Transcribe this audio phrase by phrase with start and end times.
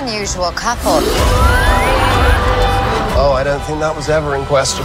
[0.00, 1.02] unusual couple.
[3.20, 4.84] Oh, I don't think that was ever in question.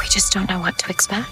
[0.00, 1.30] We just don't know what to expect.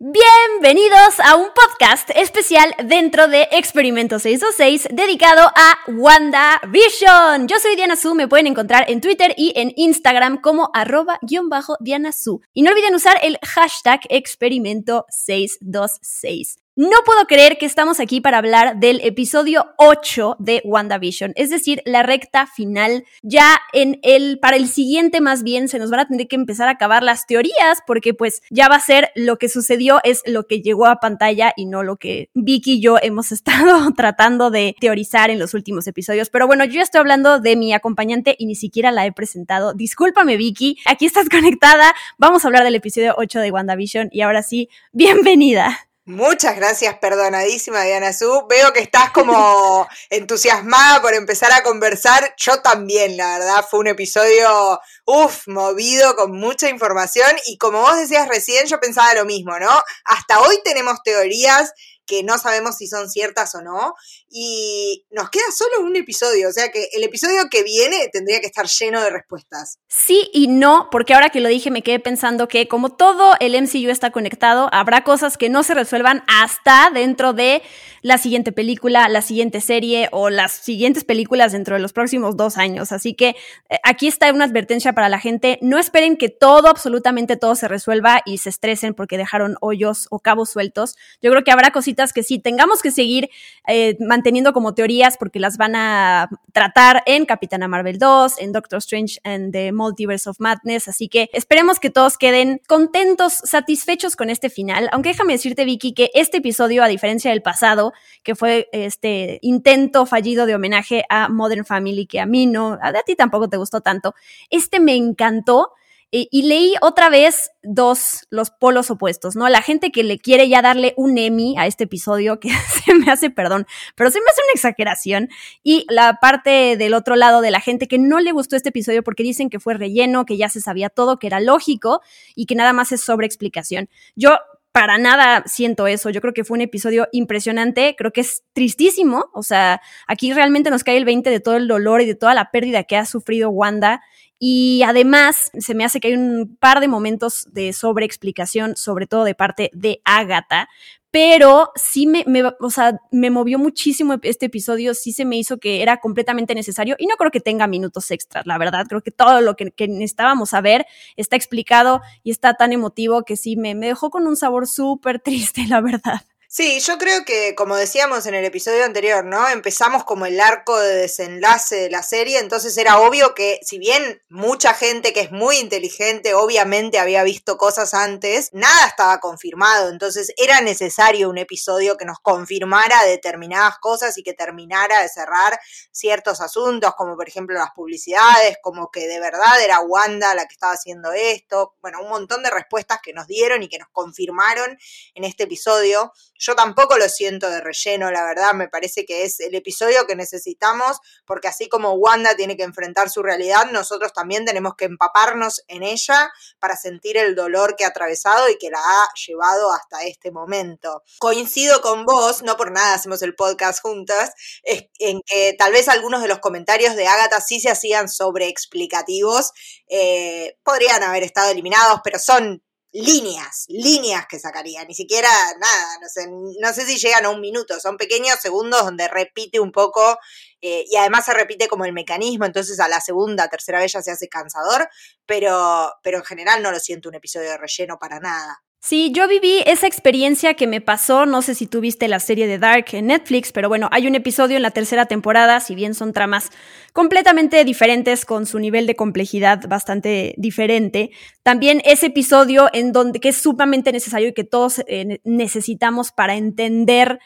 [0.00, 7.48] Bienvenidos a un podcast especial dentro de Experimento 626 dedicado a WandaVision.
[7.48, 11.48] Yo soy Diana Su, me pueden encontrar en Twitter y en Instagram como arroba guion
[11.48, 12.42] bajo Diana Su.
[12.52, 16.58] Y no olviden usar el hashtag Experimento 626.
[16.80, 21.82] No puedo creer que estamos aquí para hablar del episodio 8 de WandaVision, es decir,
[21.84, 23.04] la recta final.
[23.20, 26.68] Ya en el, para el siguiente más bien, se nos van a tener que empezar
[26.68, 30.46] a acabar las teorías, porque pues ya va a ser lo que sucedió, es lo
[30.46, 34.76] que llegó a pantalla y no lo que Vicky y yo hemos estado tratando de
[34.78, 36.30] teorizar en los últimos episodios.
[36.30, 39.74] Pero bueno, yo ya estoy hablando de mi acompañante y ni siquiera la he presentado.
[39.74, 41.92] Discúlpame, Vicky, aquí estás conectada.
[42.18, 45.87] Vamos a hablar del episodio 8 de WandaVision y ahora sí, bienvenida.
[46.08, 48.46] Muchas gracias, perdonadísima Diana Su.
[48.48, 52.34] Veo que estás como entusiasmada por empezar a conversar.
[52.38, 57.98] Yo también, la verdad, fue un episodio, uff, movido con mucha información y como vos
[57.98, 59.68] decías recién, yo pensaba lo mismo, ¿no?
[60.06, 61.74] Hasta hoy tenemos teorías
[62.06, 63.94] que no sabemos si son ciertas o no.
[64.30, 68.46] Y nos queda solo un episodio, o sea que el episodio que viene tendría que
[68.46, 69.78] estar lleno de respuestas.
[69.88, 73.60] Sí y no, porque ahora que lo dije me quedé pensando que como todo el
[73.60, 77.62] MCU está conectado, habrá cosas que no se resuelvan hasta dentro de
[78.02, 82.58] la siguiente película, la siguiente serie o las siguientes películas dentro de los próximos dos
[82.58, 82.92] años.
[82.92, 83.30] Así que
[83.70, 85.58] eh, aquí está una advertencia para la gente.
[85.62, 90.20] No esperen que todo, absolutamente todo se resuelva y se estresen porque dejaron hoyos o
[90.20, 90.96] cabos sueltos.
[91.22, 93.30] Yo creo que habrá cositas que sí tengamos que seguir
[93.66, 94.17] eh, manteniendo
[94.52, 99.52] como teorías porque las van a tratar en Capitana Marvel 2, en Doctor Strange and
[99.52, 100.88] the Multiverse of Madness.
[100.88, 104.88] Así que esperemos que todos queden contentos, satisfechos con este final.
[104.92, 110.06] Aunque déjame decirte, Vicky, que este episodio, a diferencia del pasado, que fue este intento
[110.06, 113.80] fallido de homenaje a Modern Family, que a mí no, a ti tampoco te gustó
[113.80, 114.14] tanto,
[114.50, 115.72] este me encantó
[116.10, 119.48] y, leí otra vez dos, los polos opuestos, ¿no?
[119.48, 122.48] La gente que le quiere ya darle un Emmy a este episodio, que
[122.84, 125.28] se me hace, perdón, pero se me hace una exageración.
[125.62, 129.02] Y la parte del otro lado de la gente que no le gustó este episodio
[129.02, 132.00] porque dicen que fue relleno, que ya se sabía todo, que era lógico
[132.34, 133.90] y que nada más es sobre explicación.
[134.16, 134.38] Yo
[134.72, 136.08] para nada siento eso.
[136.08, 137.96] Yo creo que fue un episodio impresionante.
[137.98, 139.26] Creo que es tristísimo.
[139.32, 142.32] O sea, aquí realmente nos cae el 20 de todo el dolor y de toda
[142.32, 144.00] la pérdida que ha sufrido Wanda.
[144.38, 149.24] Y además, se me hace que hay un par de momentos de sobreexplicación, sobre todo
[149.24, 150.68] de parte de Agatha,
[151.10, 152.24] pero sí me,
[152.60, 156.96] o sea, me movió muchísimo este episodio, sí se me hizo que era completamente necesario
[156.98, 159.88] y no creo que tenga minutos extras, la verdad, creo que todo lo que, que
[159.88, 164.36] necesitábamos saber está explicado y está tan emotivo que sí me, me dejó con un
[164.36, 166.20] sabor súper triste, la verdad.
[166.50, 169.46] Sí, yo creo que, como decíamos en el episodio anterior, ¿no?
[169.50, 174.22] Empezamos como el arco de desenlace de la serie, entonces era obvio que, si bien
[174.30, 180.32] mucha gente que es muy inteligente, obviamente había visto cosas antes, nada estaba confirmado, entonces
[180.38, 185.60] era necesario un episodio que nos confirmara determinadas cosas y que terminara de cerrar
[185.92, 190.54] ciertos asuntos, como por ejemplo las publicidades, como que de verdad era Wanda la que
[190.54, 194.78] estaba haciendo esto, bueno, un montón de respuestas que nos dieron y que nos confirmaron
[195.14, 196.10] en este episodio.
[196.38, 200.16] Yo tampoco lo siento de relleno, la verdad, me parece que es el episodio que
[200.16, 205.62] necesitamos, porque así como Wanda tiene que enfrentar su realidad, nosotros también tenemos que empaparnos
[205.66, 210.04] en ella para sentir el dolor que ha atravesado y que la ha llevado hasta
[210.04, 211.02] este momento.
[211.18, 214.32] Coincido con vos, no por nada hacemos el podcast juntas,
[214.62, 219.52] en que tal vez algunos de los comentarios de Agatha sí se hacían sobreexplicativos,
[219.88, 222.62] eh, podrían haber estado eliminados, pero son
[222.98, 225.28] líneas, líneas que sacaría, ni siquiera
[225.60, 226.28] nada, no sé,
[226.60, 230.18] no sé si llegan a un minuto, son pequeños segundos donde repite un poco
[230.60, 234.02] eh, y además se repite como el mecanismo, entonces a la segunda, tercera vez ya
[234.02, 234.88] se hace cansador,
[235.26, 238.62] pero, pero en general no lo siento un episodio de relleno para nada.
[238.80, 242.46] Sí, yo viví esa experiencia que me pasó, no sé si tú viste la serie
[242.46, 245.94] de Dark en Netflix, pero bueno, hay un episodio en la tercera temporada, si bien
[245.94, 246.50] son tramas
[246.92, 251.10] completamente diferentes con su nivel de complejidad bastante diferente,
[251.48, 256.34] también ese episodio en donde que es sumamente necesario y que todos eh, necesitamos para
[256.36, 257.20] entender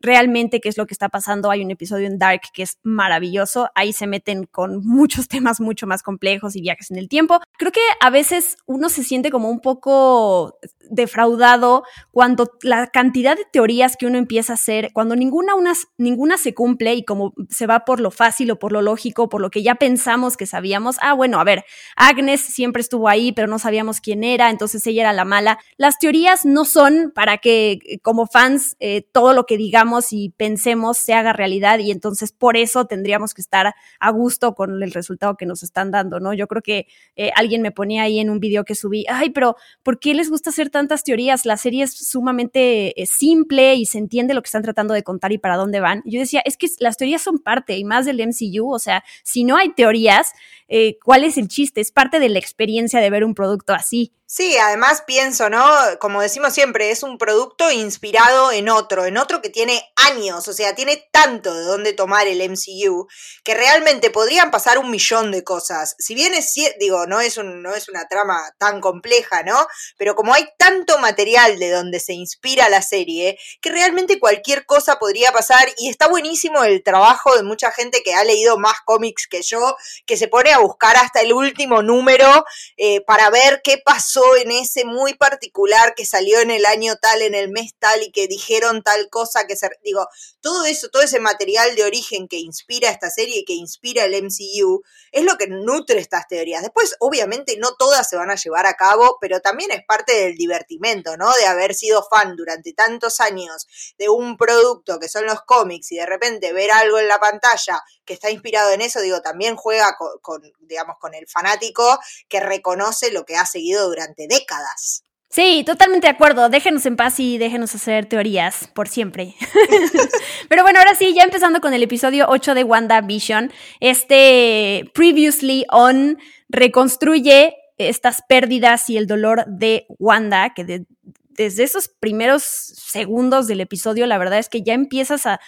[0.00, 1.50] realmente qué es lo que está pasando.
[1.50, 5.88] Hay un episodio en Dark que es maravilloso, ahí se meten con muchos temas mucho
[5.88, 7.40] más complejos y viajes en el tiempo.
[7.58, 10.56] Creo que a veces uno se siente como un poco
[10.90, 11.82] defraudado
[12.12, 16.54] cuando la cantidad de teorías que uno empieza a hacer, cuando ninguna, unas, ninguna se
[16.54, 19.64] cumple y como se va por lo fácil o por lo lógico, por lo que
[19.64, 21.64] ya pensamos que sabíamos, ah, bueno, a ver,
[21.96, 25.58] Agnes siempre estuvo ahí, pero no sabíamos quién era, entonces ella era la mala.
[25.78, 30.98] Las teorías no son para que como fans eh, todo lo que digamos y pensemos
[30.98, 35.36] se haga realidad y entonces por eso tendríamos que estar a gusto con el resultado
[35.36, 36.34] que nos están dando, ¿no?
[36.34, 39.56] Yo creo que eh, alguien me ponía ahí en un video que subí, ay, pero
[39.82, 41.46] ¿por qué les gusta hacer tantas teorías?
[41.46, 45.32] La serie es sumamente eh, simple y se entiende lo que están tratando de contar
[45.32, 46.02] y para dónde van.
[46.04, 49.44] yo decía, es que las teorías son parte y más del MCU, o sea, si
[49.44, 50.34] no hay teorías,
[50.68, 51.80] eh, ¿cuál es el chiste?
[51.80, 54.12] Es parte de la experiencia de ver un producto así.
[54.26, 55.70] Sí, además pienso, ¿no?
[56.00, 60.54] Como decimos siempre, es un producto inspirado en otro, en otro que tiene años, o
[60.54, 63.06] sea, tiene tanto de dónde tomar el MCU,
[63.44, 65.94] que realmente podrían pasar un millón de cosas.
[65.98, 69.66] Si bien es, digo, no es, un, no es una trama tan compleja, ¿no?
[69.98, 74.98] Pero como hay tanto material de donde se inspira la serie, que realmente cualquier cosa
[74.98, 79.26] podría pasar y está buenísimo el trabajo de mucha gente que ha leído más cómics
[79.28, 79.76] que yo,
[80.06, 82.46] que se pone a buscar hasta el último número
[82.78, 87.22] eh, para ver qué pasó en ese muy particular que salió en el año tal,
[87.22, 89.70] en el mes tal y que dijeron tal cosa que se...
[89.82, 90.06] Digo,
[90.40, 94.14] todo eso, todo ese material de origen que inspira esta serie y que inspira el
[94.22, 94.82] MCU
[95.12, 96.62] es lo que nutre estas teorías.
[96.62, 100.36] Después, obviamente, no todas se van a llevar a cabo, pero también es parte del
[100.36, 101.32] divertimento, ¿no?
[101.34, 103.66] De haber sido fan durante tantos años
[103.98, 107.82] de un producto que son los cómics y de repente ver algo en la pantalla
[108.04, 113.10] que está inspirado en eso, digo, también juega con, digamos, con el fanático que reconoce
[113.10, 115.04] lo que ha seguido durante décadas.
[115.34, 116.48] Sí, totalmente de acuerdo.
[116.48, 119.34] Déjenos en paz y déjenos hacer teorías por siempre.
[120.48, 126.18] Pero bueno, ahora sí, ya empezando con el episodio 8 de WandaVision, este Previously On
[126.48, 130.84] reconstruye estas pérdidas y el dolor de Wanda, que
[131.30, 135.40] desde esos primeros segundos del episodio, la verdad es que ya empiezas a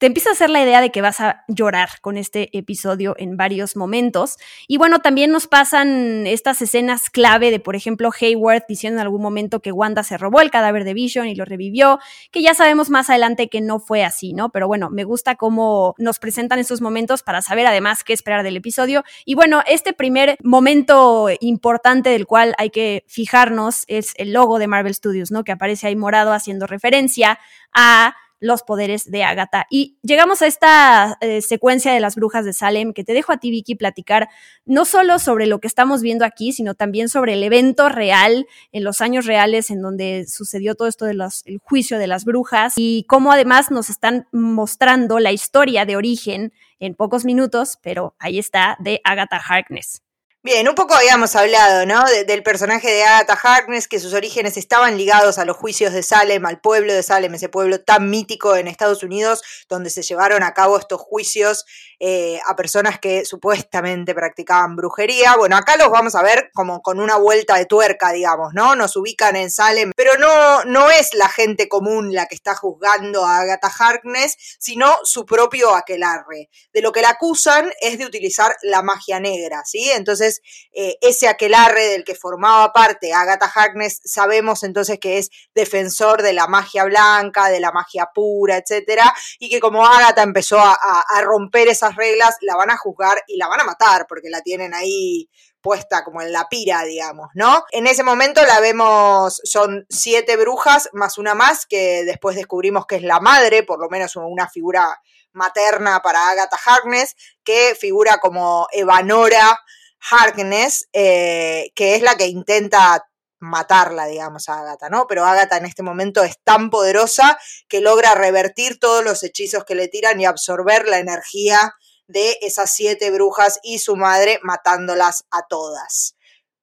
[0.00, 3.36] te empieza a hacer la idea de que vas a llorar con este episodio en
[3.36, 4.38] varios momentos.
[4.66, 9.20] Y bueno, también nos pasan estas escenas clave de, por ejemplo, Hayward diciendo en algún
[9.20, 11.98] momento que Wanda se robó el cadáver de Vision y lo revivió,
[12.30, 14.48] que ya sabemos más adelante que no fue así, ¿no?
[14.48, 18.56] Pero bueno, me gusta cómo nos presentan estos momentos para saber además qué esperar del
[18.56, 19.04] episodio.
[19.26, 24.66] Y bueno, este primer momento importante del cual hay que fijarnos es el logo de
[24.66, 25.44] Marvel Studios, ¿no?
[25.44, 27.38] Que aparece ahí morado haciendo referencia
[27.74, 29.66] a los poderes de Agatha.
[29.70, 33.36] Y llegamos a esta eh, secuencia de las brujas de Salem que te dejo a
[33.36, 34.28] ti, Vicky, platicar
[34.64, 38.84] no solo sobre lo que estamos viendo aquí, sino también sobre el evento real, en
[38.84, 41.20] los años reales en donde sucedió todo esto del
[41.62, 46.94] juicio de las brujas y cómo además nos están mostrando la historia de origen en
[46.94, 50.02] pocos minutos, pero ahí está, de Agatha Harkness.
[50.42, 52.02] Bien, un poco habíamos hablado, ¿no?
[52.26, 56.46] del personaje de Agatha Harkness, que sus orígenes estaban ligados a los juicios de Salem,
[56.46, 60.54] al pueblo de Salem, ese pueblo tan mítico en Estados Unidos, donde se llevaron a
[60.54, 61.66] cabo estos juicios
[61.98, 65.36] eh, a personas que supuestamente practicaban brujería.
[65.36, 68.74] Bueno, acá los vamos a ver como con una vuelta de tuerca, digamos, ¿no?
[68.74, 73.26] Nos ubican en Salem, pero no, no es la gente común la que está juzgando
[73.26, 76.48] a Agatha Harkness, sino su propio aquelarre.
[76.72, 79.90] De lo que la acusan es de utilizar la magia negra, ¿sí?
[79.90, 80.29] Entonces,
[80.72, 86.32] eh, ese aquelarre del que formaba parte Agatha Harkness, sabemos entonces que es defensor de
[86.32, 91.22] la magia blanca, de la magia pura, etcétera, y que como Agatha empezó a, a
[91.22, 94.74] romper esa reglas, la van a juzgar y la van a matar porque la tienen
[94.74, 95.28] ahí
[95.60, 97.64] puesta como en la pira, digamos, ¿no?
[97.70, 102.96] En ese momento la vemos, son siete brujas más una más, que después descubrimos que
[102.96, 105.00] es la madre, por lo menos una figura
[105.32, 109.58] materna para Agatha Harkness, que figura como Evanora
[110.00, 113.06] Harkness, eh, que es la que intenta
[113.38, 115.06] matarla, digamos, a Agatha, ¿no?
[115.06, 117.38] Pero Agatha en este momento es tan poderosa
[117.68, 121.74] que logra revertir todos los hechizos que le tiran y absorber la energía
[122.06, 126.16] de esas siete brujas y su madre matándolas a todas.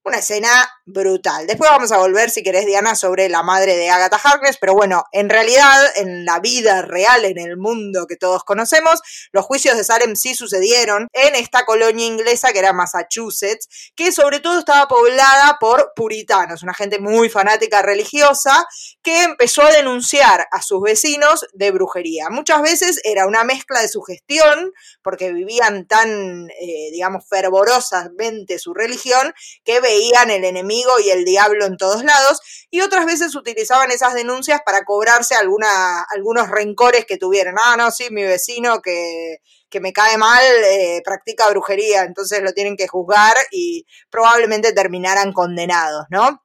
[0.04, 1.46] Una escena brutal.
[1.46, 5.04] Después vamos a volver, si querés, Diana, sobre la madre de Agatha Harkness, pero bueno,
[5.12, 9.02] en realidad, en la vida real, en el mundo que todos conocemos,
[9.32, 14.40] los juicios de Salem sí sucedieron en esta colonia inglesa que era Massachusetts, que sobre
[14.40, 18.66] todo estaba poblada por puritanos, una gente muy fanática religiosa,
[19.04, 22.30] que empezó a denunciar a sus vecinos de brujería.
[22.30, 24.72] Muchas veces era una mezcla de sugestión,
[25.04, 29.34] porque vivían tan, eh, digamos, fervorosamente su religión,
[29.66, 33.92] que veían veían el enemigo y el diablo en todos lados, y otras veces utilizaban
[33.92, 37.56] esas denuncias para cobrarse algunos rencores que tuvieran.
[37.62, 39.38] Ah, no, sí, mi vecino que,
[39.70, 45.34] que me cae mal eh, practica brujería, entonces lo tienen que juzgar y probablemente terminaran
[45.34, 46.44] condenados, ¿no?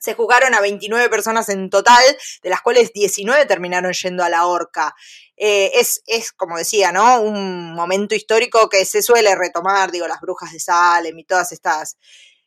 [0.00, 2.04] Se juzgaron a 29 personas en total,
[2.42, 4.94] de las cuales 19 terminaron yendo a la horca.
[5.36, 7.20] Eh, es, es, como decía, ¿no?
[7.20, 11.96] Un momento histórico que se suele retomar, digo, las brujas de Salem y todas estas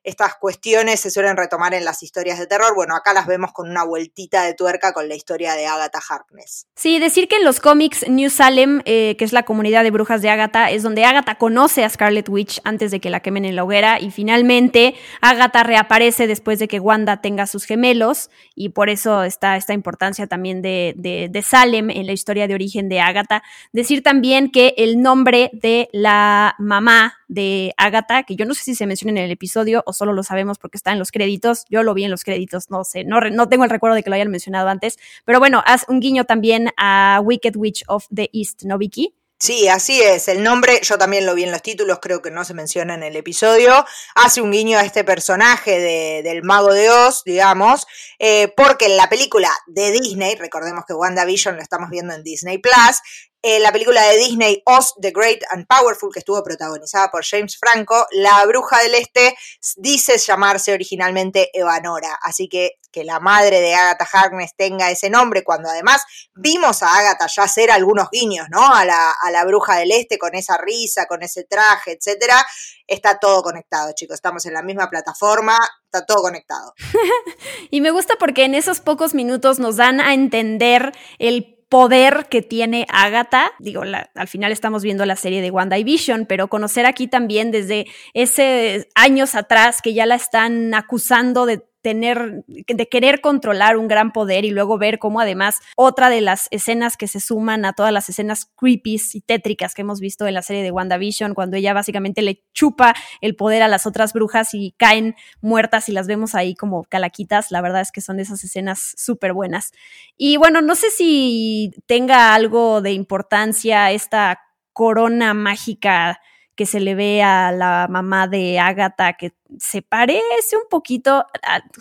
[0.04, 2.74] estas cuestiones se suelen retomar en las historias de terror.
[2.76, 6.68] Bueno, acá las vemos con una vueltita de tuerca con la historia de Agatha Harkness.
[6.76, 10.22] Sí, decir que en los cómics New Salem, eh, que es la comunidad de brujas
[10.22, 13.56] de Agatha, es donde Agatha conoce a Scarlet Witch antes de que la quemen en
[13.56, 18.90] la hoguera y finalmente Agatha reaparece después de que Wanda tenga sus gemelos y por
[18.90, 23.44] eso está esta importancia también de, Salem en la historia de origen de Agatha.
[23.72, 28.76] Decir también que el nombre de la mamá de Agatha, que yo no sé si
[28.76, 31.64] se menciona en el episodio o solo lo sabemos porque está en los créditos.
[31.70, 34.10] Yo lo vi en los créditos, no sé, no, no tengo el recuerdo de que
[34.10, 35.00] lo hayan mencionado antes.
[35.24, 39.16] Pero bueno, haz un guiño también a Wicked Witch of the East, ¿no, Vicky?
[39.42, 40.28] Sí, así es.
[40.28, 43.02] El nombre, yo también lo vi en los títulos, creo que no se menciona en
[43.02, 43.86] el episodio.
[44.14, 47.88] Hace un guiño a este personaje de, del mago de Oz, digamos,
[48.20, 52.60] eh, porque en la película de Disney, recordemos que WandaVision lo estamos viendo en Disney
[52.60, 53.02] Plus,
[53.42, 57.58] eh, la película de Disney Oz, The Great and Powerful, que estuvo protagonizada por James
[57.58, 59.36] Franco, la bruja del este
[59.78, 62.18] dice llamarse originalmente Evanora.
[62.22, 66.04] Así que que la madre de Agatha Harkness tenga ese nombre, cuando además
[66.36, 68.74] vimos a Agatha ya hacer algunos guiños, ¿no?
[68.74, 72.46] A la, a la bruja del este con esa risa, con ese traje, etcétera.
[72.86, 74.16] Está todo conectado, chicos.
[74.16, 76.74] Estamos en la misma plataforma, está todo conectado.
[77.72, 82.42] y me gusta porque en esos pocos minutos nos dan a entender el poder que
[82.42, 83.54] tiene Agatha.
[83.58, 87.88] Digo, la, al final estamos viendo la serie de WandaVision, pero conocer aquí también desde
[88.14, 94.12] ese años atrás que ya la están acusando de tener, de querer controlar un gran
[94.12, 97.92] poder y luego ver cómo además otra de las escenas que se suman a todas
[97.92, 101.74] las escenas creepy y tétricas que hemos visto en la serie de WandaVision, cuando ella
[101.74, 106.36] básicamente le chupa el poder a las otras brujas y caen muertas y las vemos
[106.36, 109.72] ahí como calaquitas, la verdad es que son esas escenas súper buenas.
[110.18, 114.42] Y bueno, no sé si tenga algo de importancia esta
[114.74, 116.20] corona mágica
[116.62, 121.26] que se le ve a la mamá de Agatha, que se parece un poquito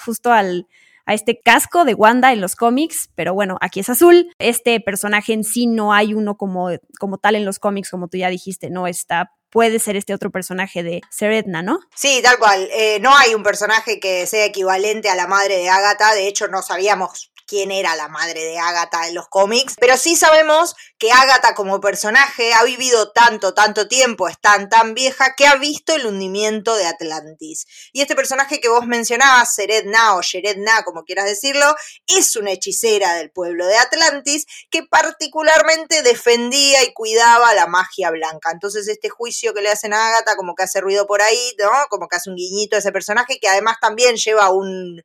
[0.02, 0.68] justo al,
[1.04, 4.34] a este casco de Wanda en los cómics, pero bueno, aquí es azul.
[4.38, 8.16] Este personaje en sí no hay uno como, como tal en los cómics, como tú
[8.16, 11.80] ya dijiste, no está puede ser este otro personaje de Seredna, ¿no?
[11.94, 12.66] Sí, tal cual.
[12.72, 16.14] Eh, no hay un personaje que sea equivalente a la madre de Agatha.
[16.14, 20.14] De hecho, no sabíamos quién era la madre de Agatha en los cómics, pero sí
[20.14, 25.49] sabemos que Agatha como personaje ha vivido tanto, tanto tiempo, es tan, tan vieja, que
[25.49, 27.66] ha visto el hundimiento de Atlantis.
[27.92, 31.75] Y este personaje que vos mencionabas, Seredna o Sheredna, como quieras decirlo,
[32.07, 38.52] es una hechicera del pueblo de Atlantis que particularmente defendía y cuidaba la magia blanca.
[38.52, 41.71] Entonces este juicio que le hacen a Agatha como que hace ruido por ahí, ¿no?
[41.88, 45.02] Como que hace un guiñito a ese personaje que además también lleva un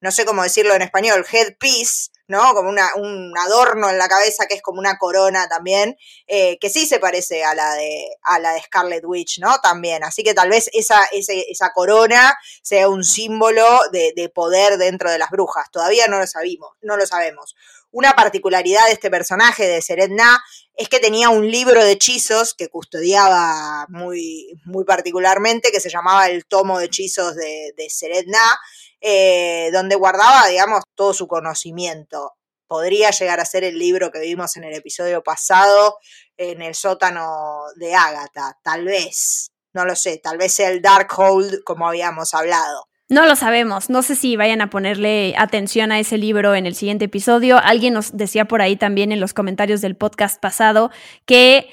[0.00, 2.54] no sé cómo decirlo en español, headpiece, ¿no?
[2.54, 6.70] Como una, un adorno en la cabeza que es como una corona también, eh, que
[6.70, 9.58] sí se parece a la de, a la de Scarlet Witch, ¿no?
[9.60, 10.04] También.
[10.04, 15.18] Así que tal vez esa, esa corona sea un símbolo de, de, poder dentro de
[15.18, 15.70] las brujas.
[15.70, 17.56] Todavía no lo sabemos, no lo sabemos.
[17.90, 22.68] Una particularidad de este personaje de Seredna es que tenía un libro de hechizos que
[22.68, 28.60] custodiaba muy, muy particularmente, que se llamaba el tomo de hechizos de, de Seredna,
[29.00, 32.32] eh, donde guardaba, digamos, todo su conocimiento.
[32.66, 35.98] Podría llegar a ser el libro que vimos en el episodio pasado
[36.36, 41.64] en el sótano de Ágata, tal vez, no lo sé, tal vez sea el Darkhold
[41.64, 42.88] como habíamos hablado.
[43.10, 46.74] No lo sabemos, no sé si vayan a ponerle atención a ese libro en el
[46.74, 47.56] siguiente episodio.
[47.56, 50.90] Alguien nos decía por ahí también en los comentarios del podcast pasado
[51.24, 51.70] que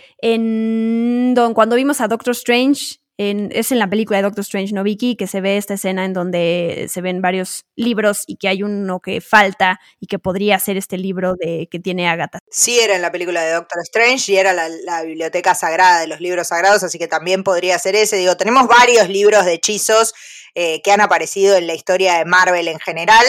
[1.54, 5.16] cuando vimos a Doctor Strange es en la película de Doctor Strange, ¿no, Vicky?
[5.16, 9.00] Que se ve esta escena en donde se ven varios libros y que hay uno
[9.00, 12.40] que falta y que podría ser este libro de que tiene Agatha.
[12.50, 16.20] Sí, era en la película de Doctor Strange y era la, biblioteca sagrada de los
[16.20, 18.18] libros sagrados, así que también podría ser ese.
[18.18, 20.14] Digo, tenemos varios libros de hechizos
[20.54, 23.26] eh, que han aparecido en la historia de Marvel en general.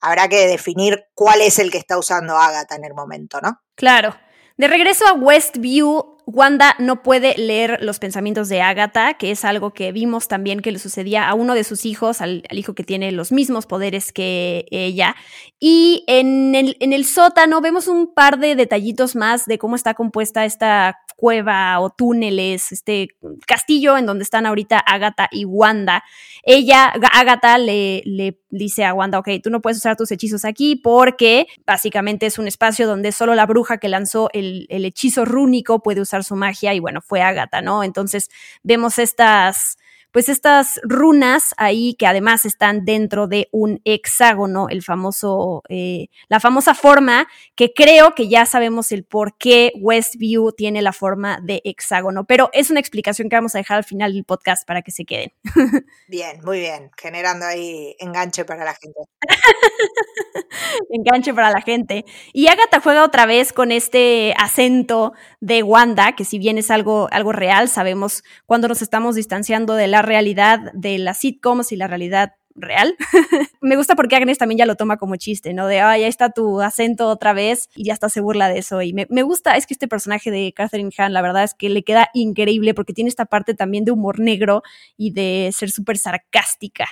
[0.00, 3.62] Habrá que definir cuál es el que está usando Agatha en el momento, ¿no?
[3.76, 4.16] Claro.
[4.56, 9.72] De regreso a Westview, Wanda no puede leer los pensamientos de Agatha, que es algo
[9.72, 13.12] que vimos también que le sucedía a uno de sus hijos, al, hijo que tiene
[13.12, 15.14] los mismos poderes que ella.
[15.60, 20.98] Y en el, sótano vemos un par de detallitos más de cómo está compuesta esta
[21.14, 23.08] cueva o túneles, este
[23.46, 26.02] castillo en donde están ahorita Agatha y Wanda.
[26.42, 30.76] Ella, Agatha, le, le dice a Wanda, ok, tú no puedes usar tus hechizos aquí
[30.76, 35.80] porque básicamente es un espacio donde solo la bruja que lanzó el, el hechizo rúnico
[35.82, 37.82] puede usar su magia y bueno, fue Agatha, ¿no?
[37.82, 38.28] Entonces
[38.62, 39.78] vemos estas
[40.16, 46.40] pues estas runas ahí que además están dentro de un hexágono, el famoso, eh, la
[46.40, 51.60] famosa forma que creo que ya sabemos el por qué Westview tiene la forma de
[51.66, 54.90] hexágono, pero es una explicación que vamos a dejar al final del podcast para que
[54.90, 55.34] se queden.
[56.08, 59.00] Bien, muy bien, generando ahí enganche para la gente.
[60.90, 62.04] enganche para la gente.
[62.32, 67.08] Y Agatha juega otra vez con este acento de Wanda, que si bien es algo,
[67.10, 71.86] algo real, sabemos cuando nos estamos distanciando de la realidad de las sitcoms y la
[71.86, 72.96] realidad real.
[73.60, 75.66] me gusta porque Agnes también ya lo toma como chiste, ¿no?
[75.66, 78.82] De, ay, ahí está tu acento otra vez y ya está se burla de eso.
[78.82, 81.68] Y me, me, gusta, es que este personaje de Catherine Hahn, la verdad es que
[81.68, 84.62] le queda increíble porque tiene esta parte también de humor negro
[84.96, 86.86] y de ser súper sarcástica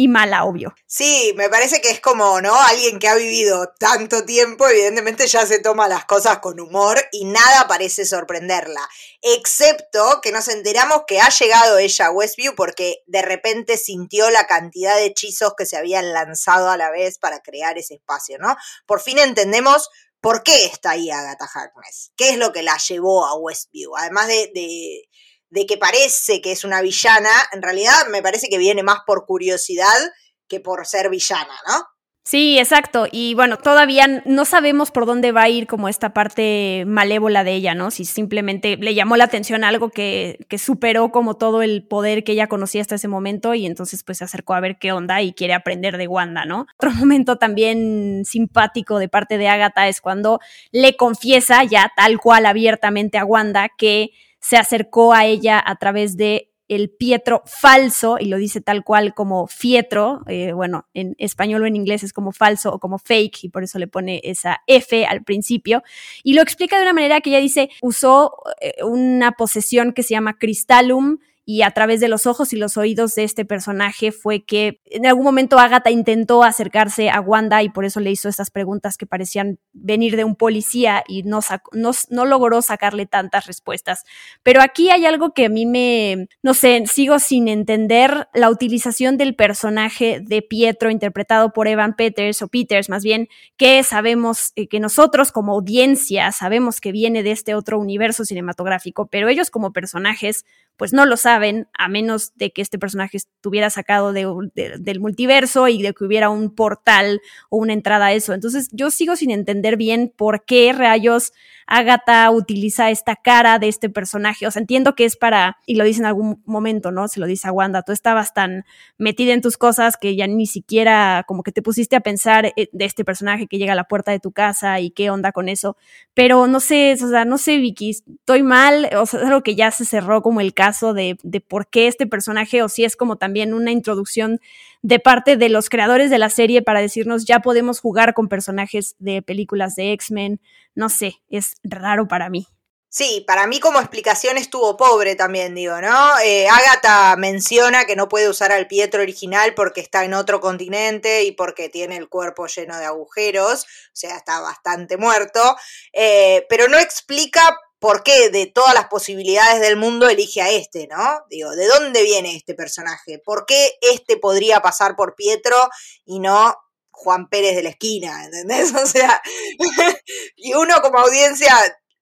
[0.00, 0.76] y mala, obvio.
[0.86, 2.54] Sí, me parece que es como, ¿no?
[2.54, 7.24] Alguien que ha vivido tanto tiempo, evidentemente ya se toma las cosas con humor y
[7.24, 8.88] nada parece sorprenderla.
[9.22, 14.46] Excepto que nos enteramos que ha llegado ella a Westview porque de repente sintió la
[14.46, 18.54] cantidad de hechizos que se habían lanzado a la vez para crear ese espacio, ¿no?
[18.86, 19.90] Por fin entendemos
[20.20, 22.12] por qué está ahí Agatha Harkness.
[22.16, 23.96] ¿Qué es lo que la llevó a Westview?
[23.96, 25.08] Además de, de
[25.50, 29.26] de que parece que es una villana, en realidad me parece que viene más por
[29.26, 29.98] curiosidad
[30.46, 31.86] que por ser villana, ¿no?
[32.30, 33.06] Sí, exacto.
[33.10, 37.54] Y bueno, todavía no sabemos por dónde va a ir como esta parte malévola de
[37.54, 37.90] ella, ¿no?
[37.90, 42.32] Si simplemente le llamó la atención algo que, que superó como todo el poder que
[42.32, 45.32] ella conocía hasta ese momento y entonces pues se acercó a ver qué onda y
[45.32, 46.66] quiere aprender de Wanda, ¿no?
[46.76, 50.38] Otro momento también simpático de parte de Agatha es cuando
[50.70, 56.16] le confiesa ya tal cual abiertamente a Wanda que se acercó a ella a través
[56.16, 61.62] de el Pietro falso, y lo dice tal cual como Fietro, eh, bueno, en español
[61.62, 64.62] o en inglés es como falso o como fake, y por eso le pone esa
[64.66, 65.82] F al principio,
[66.22, 70.10] y lo explica de una manera que ella dice, usó eh, una posesión que se
[70.10, 71.18] llama Crystalum,
[71.50, 75.06] y a través de los ojos y los oídos de este personaje fue que en
[75.06, 79.06] algún momento Agatha intentó acercarse a Wanda y por eso le hizo estas preguntas que
[79.06, 81.40] parecían venir de un policía y no,
[81.72, 84.04] no, logró sacarle tantas respuestas.
[84.42, 89.16] Pero aquí hay algo que a mí me, no sé, sigo sin entender la utilización
[89.16, 93.26] del personaje de Pietro interpretado por Evan Peters o Peters más bien,
[93.56, 99.06] que sabemos eh, que nosotros como audiencia sabemos que viene de este otro universo cinematográfico,
[99.06, 100.44] pero ellos como personajes
[100.78, 105.82] pues no lo saben, a menos de que este personaje estuviera sacado del multiverso y
[105.82, 108.32] de que hubiera un portal o una entrada a eso.
[108.32, 111.32] Entonces yo sigo sin entender bien por qué rayos
[111.70, 114.46] Agatha utiliza esta cara de este personaje.
[114.46, 117.08] O sea, entiendo que es para, y lo dice en algún momento, ¿no?
[117.08, 118.64] Se lo dice a Wanda, tú estabas tan
[118.96, 122.70] metida en tus cosas que ya ni siquiera como que te pusiste a pensar eh,
[122.72, 125.50] de este personaje que llega a la puerta de tu casa y qué onda con
[125.50, 125.76] eso.
[126.14, 129.54] Pero no sé, o sea, no sé, Vicky, estoy mal, o sea, es algo que
[129.54, 132.96] ya se cerró como el caso de, de por qué este personaje, o si es
[132.96, 134.40] como también una introducción
[134.82, 138.96] de parte de los creadores de la serie para decirnos ya podemos jugar con personajes
[138.98, 140.40] de películas de X-Men.
[140.74, 142.46] No sé, es raro para mí.
[142.90, 146.18] Sí, para mí como explicación estuvo pobre también, digo, ¿no?
[146.20, 151.24] Eh, Agatha menciona que no puede usar al Pietro original porque está en otro continente
[151.24, 155.54] y porque tiene el cuerpo lleno de agujeros, o sea, está bastante muerto,
[155.92, 160.86] eh, pero no explica por qué de todas las posibilidades del mundo elige a este,
[160.88, 161.22] ¿no?
[161.30, 163.18] Digo, ¿de dónde viene este personaje?
[163.18, 165.56] ¿Por qué este podría pasar por Pietro
[166.04, 166.56] y no
[166.90, 168.24] Juan Pérez de la esquina?
[168.24, 168.72] ¿Entendés?
[168.82, 169.22] O sea,
[170.36, 171.54] y uno como audiencia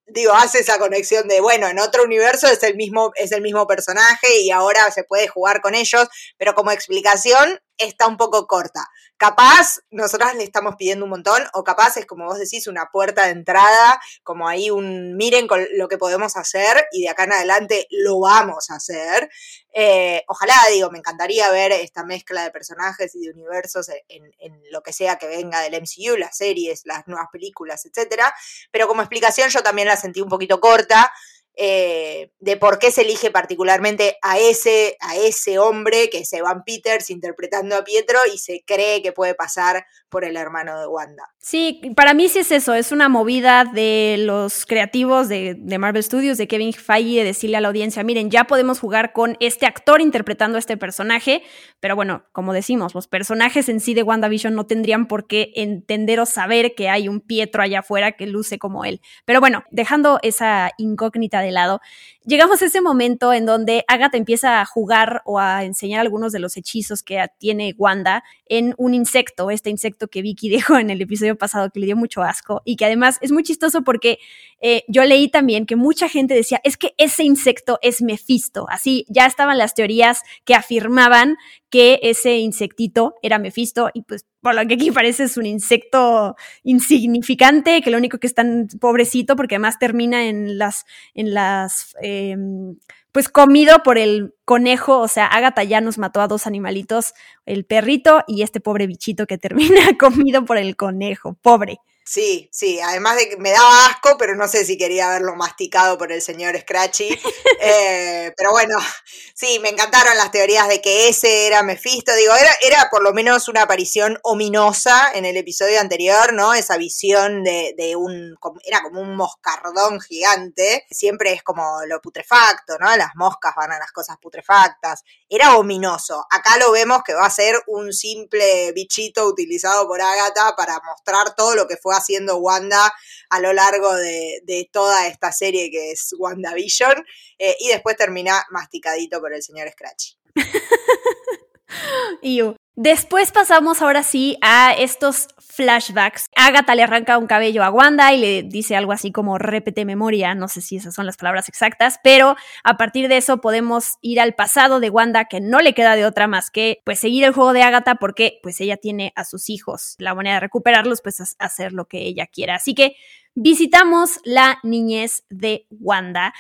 [0.07, 3.67] digo, hace esa conexión de, bueno, en otro universo es el mismo, es el mismo
[3.67, 6.09] personaje y ahora se puede jugar con ellos,
[6.39, 8.89] pero como explicación está un poco corta.
[9.19, 13.25] Capaz, nosotras le estamos pidiendo un montón, o capaz es como vos decís, una puerta
[13.25, 17.33] de entrada, como ahí un miren con lo que podemos hacer y de acá en
[17.33, 19.31] adelante lo vamos a hacer.
[19.73, 24.63] Eh, ojalá, digo, me encantaría ver esta mezcla de personajes y de universos en, en,
[24.71, 28.35] lo que sea que venga del MCU, las series, las nuevas películas, etcétera.
[28.71, 31.11] Pero como explicación yo también la sentí un poquito corta.
[31.59, 36.65] Eh, de por qué se elige particularmente a ese, a ese hombre, que es Evan
[36.65, 41.25] Peters, interpretando a Pietro, y se cree que puede pasar por el hermano de Wanda.
[41.39, 46.39] Sí, para mí sí es eso, es una movida de los creativos de, Marvel Studios,
[46.39, 50.01] de Kevin Feige, de decirle a la audiencia, miren, ya podemos jugar con este actor
[50.01, 51.43] interpretando a este personaje,
[51.81, 56.21] pero bueno, como decimos, los personajes en sí de WandaVision no tendrían por qué entender
[56.21, 59.01] o saber que hay un Pietro allá afuera que luce como él.
[59.25, 61.81] Pero bueno, dejando esa incógnita de lado.
[62.27, 66.41] Llegamos a ese momento en donde Agatha empieza a jugar o a enseñar algunos de
[66.41, 71.01] los hechizos que tiene Wanda en un insecto, este insecto que Vicky dijo en el
[71.01, 74.19] episodio pasado que le dio mucho asco y que además es muy chistoso porque
[74.61, 79.07] eh, yo leí también que mucha gente decía, es que ese insecto es Mephisto, así
[79.09, 81.37] ya estaban las teorías que afirmaban
[81.71, 86.37] que ese insectito era Mephisto y pues por lo que aquí parece es un insecto
[86.63, 91.97] insignificante, que lo único que es tan pobrecito porque además termina en las, en las,
[92.01, 92.77] em,
[93.11, 97.65] pues comido por el conejo, o sea, Agatha ya nos mató a dos animalitos, el
[97.65, 101.79] perrito y este pobre bichito que termina comido por el conejo, pobre.
[102.09, 105.99] Sí, sí, además de que me daba asco, pero no sé si quería haberlo masticado
[105.99, 107.09] por el señor Scratchy.
[107.59, 108.77] Eh, pero bueno,
[109.35, 112.15] sí, me encantaron las teorías de que ese era Mephisto.
[112.15, 116.53] Digo, era, era por lo menos una aparición ominosa en el episodio anterior, ¿no?
[116.53, 118.37] Esa visión de, de un.
[118.63, 120.85] Era como un moscardón gigante.
[120.91, 122.95] Siempre es como lo putrefacto, ¿no?
[122.95, 125.03] Las moscas van a las cosas putrefactas.
[125.29, 126.27] Era ominoso.
[126.31, 131.35] Acá lo vemos que va a ser un simple bichito utilizado por Agatha para mostrar
[131.35, 132.93] todo lo que fue haciendo Wanda
[133.31, 137.05] a lo largo de, toda esta serie que es WandaVision,
[137.39, 140.17] eh, y después termina masticadito por el señor Scratchy.
[142.79, 146.29] Después pasamos ahora sí a estos flashbacks.
[146.37, 150.35] Agatha le arranca un cabello a Wanda y le dice algo así como repete memoria,
[150.35, 154.21] no sé si esas son las palabras exactas, pero a partir de eso podemos ir
[154.21, 157.33] al pasado de Wanda que no le queda de otra más que pues seguir el
[157.33, 159.95] juego de Agatha porque pues ella tiene a sus hijos.
[159.97, 162.57] La manera de recuperarlos pues es hacer lo que ella quiera.
[162.57, 162.95] Así que
[163.35, 166.35] visitamos la niñez de Wanda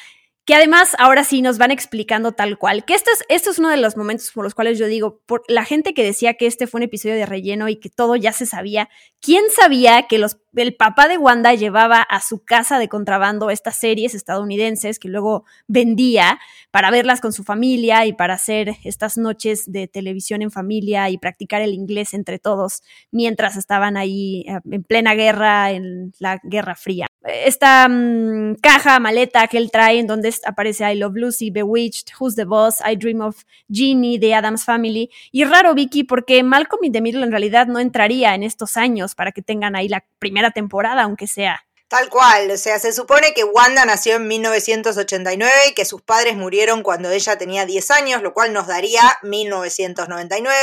[0.46, 3.68] que además ahora sí nos van explicando tal cual, que esto es, esto es uno
[3.68, 6.68] de los momentos por los cuales yo digo, por la gente que decía que este
[6.68, 8.88] fue un episodio de relleno y que todo ya se sabía,
[9.20, 13.76] ¿quién sabía que los, el papá de Wanda llevaba a su casa de contrabando estas
[13.76, 16.38] series estadounidenses que luego vendía
[16.70, 21.18] para verlas con su familia y para hacer estas noches de televisión en familia y
[21.18, 26.76] practicar el inglés entre todos mientras estaban ahí eh, en plena guerra, en la Guerra
[26.76, 27.08] Fría?
[27.26, 32.34] Esta mm, caja, maleta que él trae en donde aparece I Love Lucy, Bewitched, Who's
[32.34, 35.10] the Boss, I Dream of Jeannie, The Adams Family.
[35.32, 39.14] Y raro, Vicky, porque Malcolm in the Middle en realidad no entraría en estos años
[39.14, 41.66] para que tengan ahí la primera temporada, aunque sea.
[41.88, 46.36] Tal cual, o sea, se supone que Wanda nació en 1989 y que sus padres
[46.36, 50.56] murieron cuando ella tenía 10 años, lo cual nos daría 1999,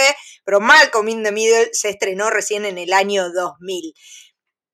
[0.44, 3.94] pero Malcolm in the Middle se estrenó recién en el año 2000.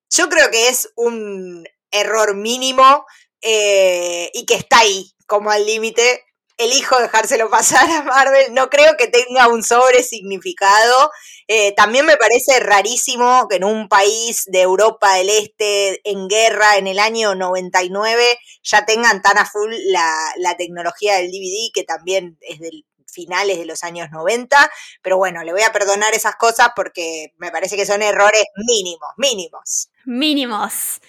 [0.10, 3.06] Yo creo que es un error mínimo
[3.42, 6.26] eh, y que está ahí, como al límite.
[6.58, 8.54] Elijo dejárselo pasar a Marvel.
[8.54, 11.12] No creo que tenga un sobre significado.
[11.48, 16.78] Eh, también me parece rarísimo que en un país de Europa del Este en guerra
[16.78, 18.24] en el año 99
[18.62, 23.66] ya tengan tan a full la, tecnología del DVD, que también es del finales de
[23.66, 24.72] los años 90,
[25.02, 29.10] pero bueno, le voy a perdonar esas cosas porque me parece que son errores mínimos,
[29.18, 29.90] mínimos.
[30.06, 31.00] Mínimos.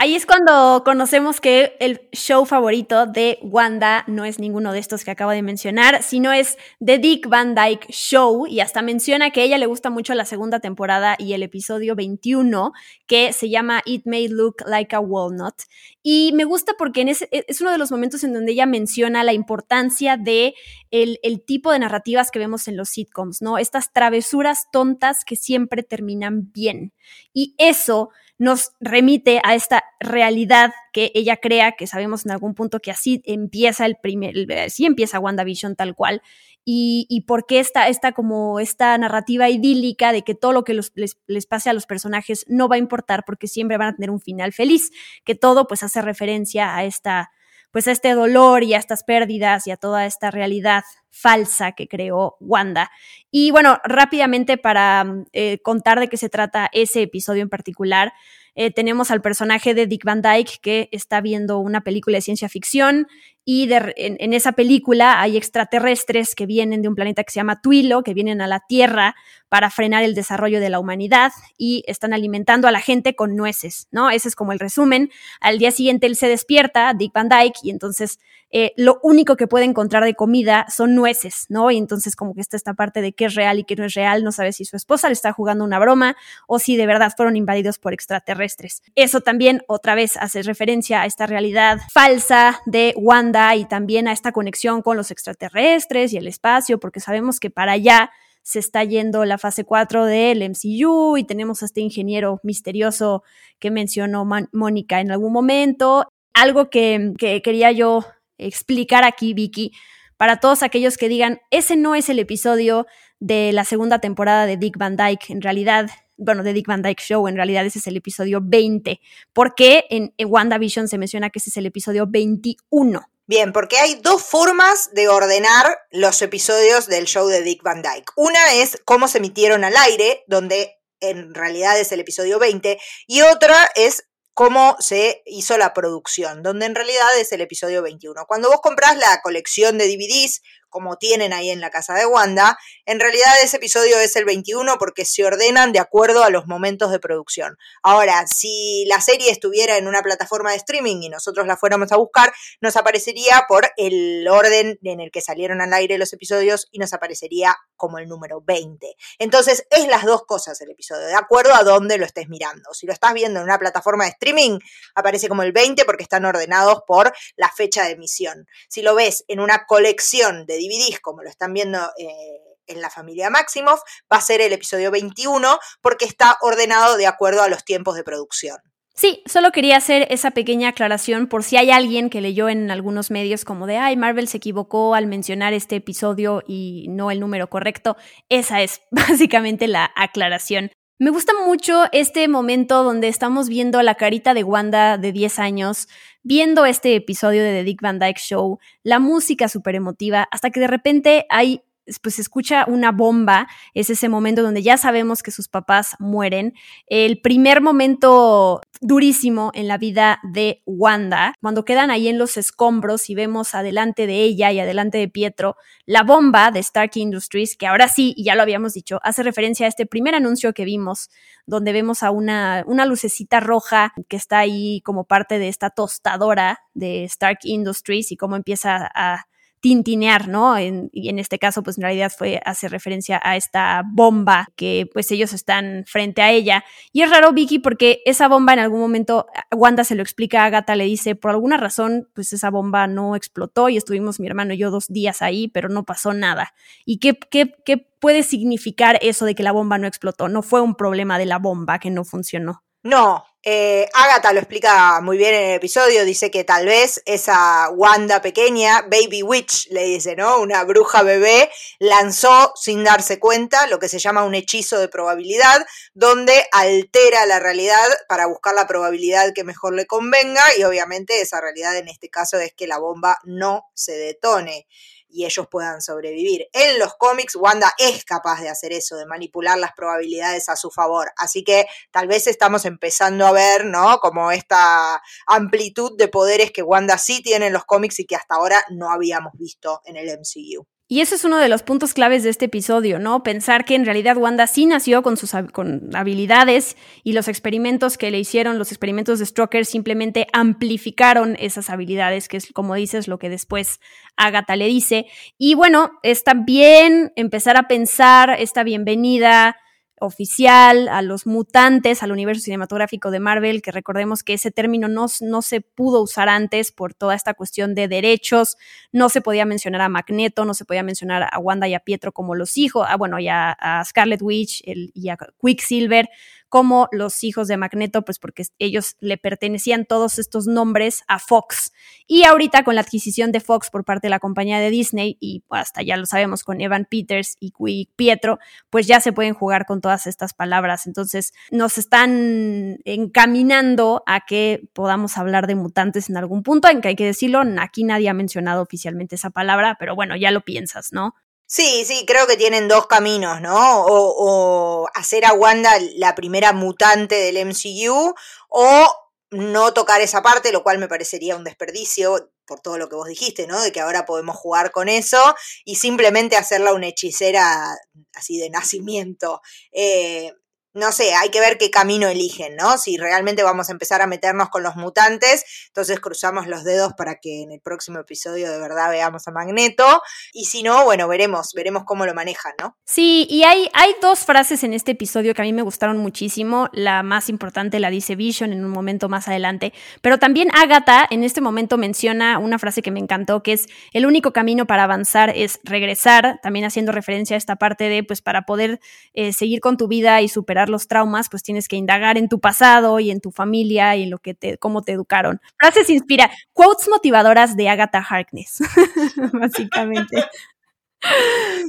[0.00, 5.02] Ahí es cuando conocemos que el show favorito de Wanda no es ninguno de estos
[5.02, 9.40] que acabo de mencionar, sino es The Dick Van Dyke Show y hasta menciona que
[9.40, 12.72] a ella le gusta mucho la segunda temporada y el episodio 21
[13.08, 15.56] que se llama It May Look Like a Walnut.
[16.00, 19.32] Y me gusta porque ese, es uno de los momentos en donde ella menciona la
[19.32, 20.54] importancia de
[20.92, 23.58] el tipo de narrativas que vemos en los sitcoms, ¿no?
[23.58, 26.92] Estas travesuras tontas que siempre terminan bien.
[27.32, 32.78] Y eso nos remite a esta realidad que ella crea, que sabemos en algún punto
[32.80, 36.22] que así empieza el primer, así empieza WandaVision tal cual,
[36.64, 40.74] y, y por qué esta, esta, como esta narrativa idílica de que todo lo que
[40.74, 40.92] les,
[41.26, 44.20] les, pase a los personajes no va a importar porque siempre van a tener un
[44.20, 44.90] final feliz,
[45.24, 47.30] que todo pues hace referencia a esta
[47.70, 51.88] pues a este dolor y a estas pérdidas y a toda esta realidad falsa que
[51.88, 52.90] creó Wanda.
[53.30, 58.12] Y bueno, rápidamente para eh, contar de qué se trata ese episodio en particular,
[58.54, 62.48] eh, tenemos al personaje de Dick Van Dyke que está viendo una película de ciencia
[62.48, 63.06] ficción
[63.50, 68.02] y en, esa película hay extraterrestres que vienen de un planeta que se llama Tuilo,
[68.02, 69.16] que vienen a la Tierra
[69.48, 73.88] para frenar el desarrollo de la humanidad y están alimentando a la gente con nueces,
[73.90, 74.10] ¿no?
[74.10, 75.10] Ese es como el resumen.
[75.40, 78.18] Al día siguiente él se despierta, Dick Van Dyke, y entonces
[78.50, 81.70] eh, lo único que puede encontrar de comida son nueces, ¿no?
[81.70, 83.94] Y entonces como que está esta parte de qué es real y qué no es
[83.94, 87.14] real, no sabe si su esposa le está jugando una broma o si de verdad
[87.16, 88.82] fueron invadidos por extraterrestres.
[88.94, 94.12] Eso también otra vez hace referencia a esta realidad falsa de Wanda y también a
[94.12, 98.10] esta conexión con los extraterrestres y el espacio, porque sabemos que para allá
[98.48, 103.22] se está yendo la fase 4 del MCU y tenemos a este ingeniero misterioso
[103.58, 106.08] que mencionó Mónica en algún momento.
[106.32, 108.06] Algo que, quería yo
[108.38, 109.72] explicar aquí, Vicky,
[110.16, 112.86] para todos aquellos que digan, ese no es el episodio
[113.20, 117.02] de la segunda temporada de Dick Van Dyke, en realidad, bueno, de Dick Van Dyke
[117.02, 118.98] Show, en realidad ese es el episodio 20,
[119.34, 123.02] porque en, en WandaVision se menciona que ese es el episodio 21.
[123.28, 128.10] Bien, porque hay dos formas de ordenar los episodios del show de Dick Van Dyke.
[128.16, 133.20] Una es cómo se emitieron al aire, donde en realidad es el episodio 20, y
[133.20, 138.24] otra es cómo se hizo la producción, donde en realidad es el episodio 21.
[138.26, 142.58] Cuando vos comprás la colección de DVDs, como tienen ahí en la casa de Wanda,
[142.86, 146.90] en realidad ese episodio es el 21 porque se ordenan de acuerdo a los momentos
[146.90, 147.56] de producción.
[147.82, 151.96] Ahora, si la serie estuviera en una plataforma de streaming y nosotros la fuéramos a
[151.96, 156.78] buscar, nos aparecería por el orden en el que salieron al aire los episodios y
[156.78, 158.94] nos aparecería como el número 20.
[159.18, 162.74] Entonces, es las dos cosas el episodio, de acuerdo a dónde lo estés mirando.
[162.74, 164.58] Si lo estás viendo en una plataforma de streaming,
[164.94, 168.46] aparece como el 20 porque están ordenados por la fecha de emisión.
[168.68, 172.90] Si lo ves en una colección de DVDs, como lo están viendo eh, en la
[172.90, 173.80] familia Maximoff,
[174.12, 178.04] va a ser el episodio 21 porque está ordenado de acuerdo a los tiempos de
[178.04, 178.58] producción.
[178.98, 183.12] Sí, solo quería hacer esa pequeña aclaración por si hay alguien que leyó en algunos
[183.12, 187.48] medios como de, ay, Marvel se equivocó al mencionar este episodio y no el número
[187.48, 187.96] correcto.
[188.28, 190.72] Esa es básicamente la aclaración.
[190.98, 195.86] Me gusta mucho este momento donde estamos viendo la carita de Wanda de 10 años,
[196.28, 200.60] viendo este episodio de The Dick Van Dyke Show, la música súper emotiva, hasta que
[200.60, 201.62] de repente hay
[202.02, 206.54] pues se escucha una bomba, es ese momento donde ya sabemos que sus papás mueren,
[206.86, 213.10] el primer momento durísimo en la vida de Wanda, cuando quedan ahí en los escombros
[213.10, 215.56] y vemos adelante de ella y adelante de Pietro
[215.88, 219.70] la bomba de Stark Industries, que ahora sí, ya lo habíamos dicho, hace referencia a
[219.70, 221.08] este primer anuncio que vimos,
[221.46, 226.60] donde vemos a una, una lucecita roja que está ahí como parte de esta tostadora
[226.74, 229.27] de Stark Industries y cómo empieza a
[229.60, 230.58] tintinear, ¿no?
[230.58, 235.10] y en este caso, pues en realidad fue, hace referencia a esta bomba que pues
[235.10, 236.64] ellos están frente a ella.
[236.92, 240.46] Y es raro, Vicky, porque esa bomba en algún momento, Wanda se lo explica a
[240.46, 244.54] Agatha, le dice, por alguna razón, pues esa bomba no explotó y estuvimos mi hermano
[244.54, 246.54] y yo dos días ahí, pero no pasó nada.
[246.84, 250.28] ¿Y qué, qué, qué puede significar eso de que la bomba no explotó?
[250.28, 252.62] No fue un problema de la bomba que no funcionó.
[252.82, 257.70] No, eh, Agatha lo explica muy bien en el episodio, dice que tal vez esa
[257.70, 260.40] Wanda pequeña, Baby Witch, le dice, ¿no?
[260.40, 261.48] Una bruja bebé,
[261.78, 267.38] lanzó sin darse cuenta lo que se llama un hechizo de probabilidad, donde altera la
[267.38, 272.08] realidad para buscar la probabilidad que mejor le convenga y obviamente esa realidad en este
[272.08, 274.66] caso es que la bomba no se detone
[275.08, 276.46] y ellos puedan sobrevivir.
[276.52, 280.70] En los cómics, Wanda es capaz de hacer eso, de manipular las probabilidades a su
[280.70, 281.12] favor.
[281.16, 283.98] Así que tal vez estamos empezando a ver, ¿no?
[283.98, 288.36] Como esta amplitud de poderes que Wanda sí tiene en los cómics y que hasta
[288.36, 290.66] ahora no habíamos visto en el MCU.
[290.90, 293.22] Y ese es uno de los puntos claves de este episodio, ¿no?
[293.22, 298.18] Pensar que en realidad Wanda sí nació con sus habilidades y los experimentos que le
[298.18, 303.28] hicieron, los experimentos de Stroker simplemente amplificaron esas habilidades, que es como dices lo que
[303.28, 303.80] después
[304.16, 305.04] Agatha le dice.
[305.36, 309.58] Y bueno, es también empezar a pensar esta bienvenida
[310.00, 315.06] oficial, a los mutantes, al universo cinematográfico de Marvel, que recordemos que ese término no,
[315.20, 318.56] no, se pudo usar antes por toda esta cuestión de derechos,
[318.92, 322.12] no se podía mencionar a Magneto, no se podía mencionar a Wanda y a Pietro
[322.12, 326.08] como los hijos, ah, bueno, y a, Scarlet Witch y a Quicksilver,
[326.48, 331.72] como los hijos de Magneto, pues porque ellos le pertenecían todos estos nombres a Fox.
[332.06, 335.44] Y ahorita con la adquisición de Fox por parte de la compañía de Disney, y
[335.50, 337.52] hasta ya lo sabemos con Evan Peters y
[337.96, 338.38] Pietro,
[338.70, 340.86] pues ya se pueden jugar con todas estas palabras.
[340.86, 346.88] Entonces nos están encaminando a que podamos hablar de mutantes en algún punto, en que
[346.88, 350.92] hay que decirlo, aquí nadie ha mencionado oficialmente esa palabra, pero bueno, ya lo piensas,
[350.92, 351.14] ¿no?
[351.50, 353.84] Sí, sí, creo que tienen dos caminos, ¿no?
[353.86, 358.14] O, hacer a Wanda la primera mutante del MCU
[358.50, 358.94] o
[359.30, 363.08] no tocar esa parte, lo cual me parecería un desperdicio por todo lo que vos
[363.08, 363.62] dijiste, ¿no?
[363.62, 365.18] De que ahora podemos jugar con eso
[365.64, 367.74] y simplemente hacerla una hechicera
[368.14, 369.40] así de nacimiento.
[369.72, 370.34] Eh,
[370.74, 372.78] no sé, hay que ver qué camino eligen, ¿no?
[372.78, 377.16] Si realmente vamos a empezar a meternos con los mutantes, entonces cruzamos los dedos para
[377.16, 380.02] que en el próximo episodio de verdad veamos a Magneto.
[380.32, 382.76] Y si no, bueno, veremos, veremos cómo lo manejan, ¿no?
[382.84, 386.68] Sí, y hay, hay dos frases en este episodio que a mí me gustaron muchísimo.
[386.72, 389.72] La más importante la dice Vision en un momento más adelante.
[390.02, 394.06] Pero también Agatha en este momento menciona una frase que me encantó, que es el
[394.06, 398.42] único camino para avanzar es regresar, también haciendo referencia a esta parte de, pues, para
[398.42, 398.80] poder
[399.14, 402.40] eh, seguir con tu vida y superar los traumas, pues tienes que indagar en tu
[402.40, 405.40] pasado y en tu familia y en lo que te, cómo te educaron.
[405.58, 408.58] Frases inspira, quotes motivadoras de Agatha Harkness,
[409.32, 410.24] básicamente.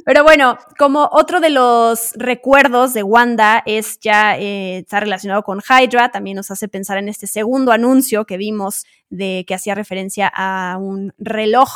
[0.06, 5.60] Pero bueno, como otro de los recuerdos de Wanda es ya eh, está relacionado con
[5.62, 10.32] Hydra, también nos hace pensar en este segundo anuncio que vimos de que hacía referencia
[10.34, 11.70] a un reloj.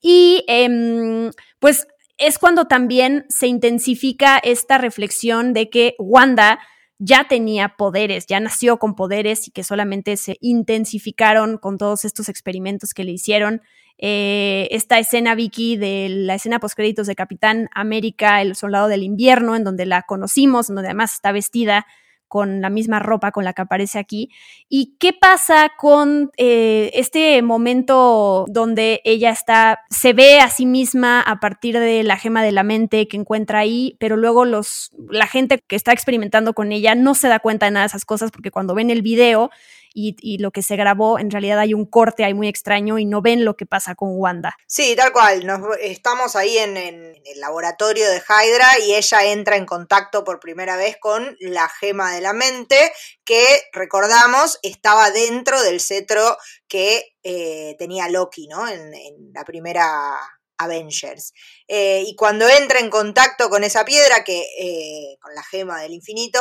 [0.00, 6.58] Y em, pues es cuando también se intensifica esta reflexión de que Wanda
[6.98, 12.28] ya tenía poderes, ya nació con poderes y que solamente se intensificaron con todos estos
[12.28, 13.60] experimentos que le hicieron.
[13.98, 19.56] Eh, esta escena, Vicky, de la escena postcréditos de Capitán América, el soldado del invierno,
[19.56, 21.86] en donde la conocimos, donde además está vestida
[22.28, 24.30] con la misma ropa con la que aparece aquí.
[24.68, 31.20] ¿Y qué pasa con eh, este momento donde ella está, se ve a sí misma
[31.20, 35.26] a partir de la gema de la mente que encuentra ahí, pero luego los, la
[35.26, 38.30] gente que está experimentando con ella no se da cuenta de nada de esas cosas
[38.30, 39.50] porque cuando ven el video
[39.98, 43.22] y, lo que se grabó, en realidad hay un corte ahí muy extraño y no
[43.22, 44.54] ven lo que pasa con Wanda.
[44.66, 45.46] Sí, tal cual.
[45.46, 50.76] Nos, estamos ahí en, el laboratorio de Hydra y ella entra en contacto por primera
[50.76, 52.92] vez con la gema de la mente,
[53.24, 56.36] que recordamos estaba dentro del cetro
[56.68, 58.68] que eh, tenía Loki, ¿no?
[58.68, 58.92] En,
[59.32, 60.18] la primera
[60.58, 61.32] Avengers.
[61.68, 65.92] Eh, y cuando entra en contacto con esa piedra, que eh, con la gema del
[65.94, 66.40] infinito,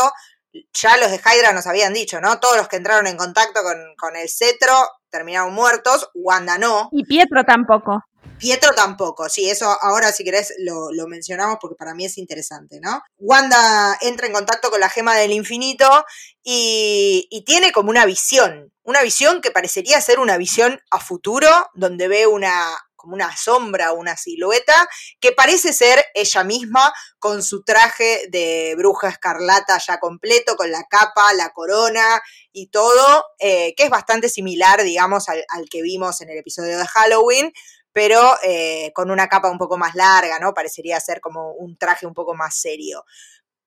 [0.73, 2.39] ya los de Hydra nos habían dicho, ¿no?
[2.39, 4.73] Todos los que entraron en contacto con, el cetro
[5.09, 6.89] terminaron muertos, Wanda no.
[6.91, 8.03] Y Pietro tampoco.
[8.37, 12.79] Pietro tampoco, sí, eso ahora si querés lo, lo, mencionamos porque para mí es interesante,
[12.81, 13.01] ¿no?
[13.17, 15.87] Wanda entra en contacto con la gema del infinito
[16.43, 21.47] y, y, tiene como una visión, una visión que parecería ser una visión a futuro,
[21.75, 24.89] donde ve una, como una sombra, una silueta,
[25.19, 30.83] que parece ser ella misma con su traje de bruja escarlata ya completo, con la
[30.89, 32.19] capa, la corona
[32.51, 36.87] y todo, eh, que es bastante similar, digamos, al, que vimos en el episodio de
[36.87, 37.53] Halloween,
[37.93, 40.55] pero eh, con una capa un poco más larga, ¿no?
[40.55, 43.05] Parecería ser como un traje un poco más serio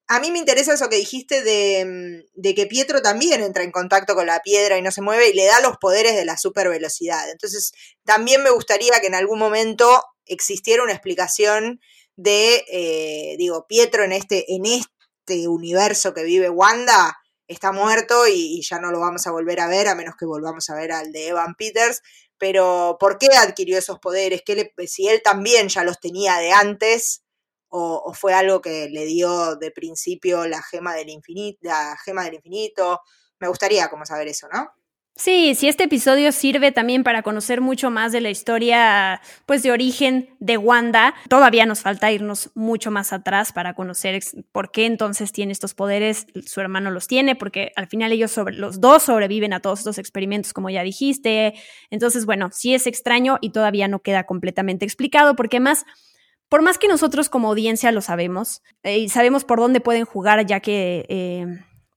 [0.08, 4.14] a mí me interesa eso que dijiste mm, de, que Pietro también entra en contacto
[4.14, 7.30] con la piedra y no se mueve y le da los poderes de la supervelocidad.
[7.30, 7.72] Entonces,
[8.04, 11.80] también me gustaría que en algún momento existiera una explicación
[12.16, 18.62] de, eh, digo, Pietro en este, en este universo que vive Wanda está muerto y,
[18.62, 21.12] ya no lo vamos a volver a ver, a menos que volvamos a ver al
[21.12, 22.02] de Evan Peters.
[22.38, 24.42] Pero, ¿por qué adquirió esos poderes?
[24.44, 27.22] ¿Qué si él también ya los tenía de antes,
[27.68, 32.34] o, fue algo que le dio de principio la gema del infinito, la gema del
[32.34, 33.00] infinito.
[33.40, 34.72] Me gustaría como saber eso, ¿no?
[35.18, 39.72] Sí, si este episodio sirve también para conocer mucho más de la historia, pues de
[39.72, 45.32] origen de Wanda, todavía nos falta irnos mucho más atrás para conocer por qué entonces
[45.32, 49.52] tiene estos poderes, su hermano los tiene, porque al final ellos sobre, los dos sobreviven
[49.52, 51.54] a todos estos experimentos, como ya dijiste.
[51.90, 55.84] Entonces, bueno, sí es extraño y todavía no queda completamente explicado, porque más
[56.48, 60.46] por más que nosotros como audiencia lo sabemos eh, y sabemos por dónde pueden jugar,
[60.46, 61.46] ya que eh,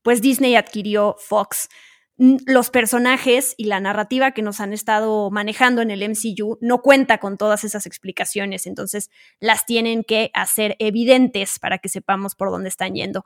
[0.04, 1.70] pues Disney adquirió Fox,
[2.18, 7.18] los personajes y la narrativa que nos han estado manejando en el MCU no cuenta
[7.18, 9.10] con todas esas explicaciones, entonces
[9.40, 13.26] las tienen que hacer evidentes para que sepamos por dónde están yendo.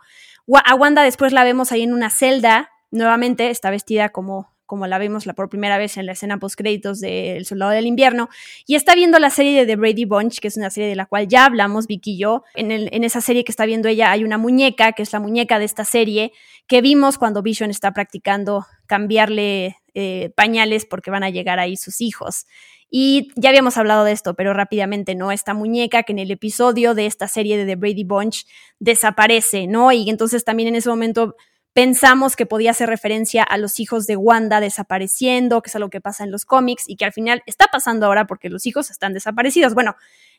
[0.64, 4.98] A Wanda después la vemos ahí en una celda, nuevamente está vestida como como la
[4.98, 8.30] vemos la por primera vez en la escena post créditos de El Soldado del Invierno,
[8.66, 11.06] y está viendo la serie de The Brady Bunch, que es una serie de la
[11.06, 12.44] cual ya hablamos, Vicky y yo.
[12.54, 15.20] En, el, en esa serie que está viendo ella hay una muñeca, que es la
[15.20, 16.32] muñeca de esta serie,
[16.68, 22.02] que vimos cuando Vision está practicando cambiarle eh, pañales porque van a llegar ahí sus
[22.02, 22.46] hijos.
[22.90, 25.32] Y ya habíamos hablado de esto, pero rápidamente, ¿no?
[25.32, 28.46] Esta muñeca que en el episodio de esta serie de The Brady Bunch
[28.80, 29.92] desaparece, ¿no?
[29.92, 31.36] Y entonces también en ese momento
[31.76, 36.00] pensamos que podía hacer referencia a los hijos de Wanda desapareciendo, que es algo que
[36.00, 39.14] pasa en los cómics y que al final está pasando ahora porque los hijos están
[39.14, 39.74] desaparecidos.
[39.74, 39.98] Bueno,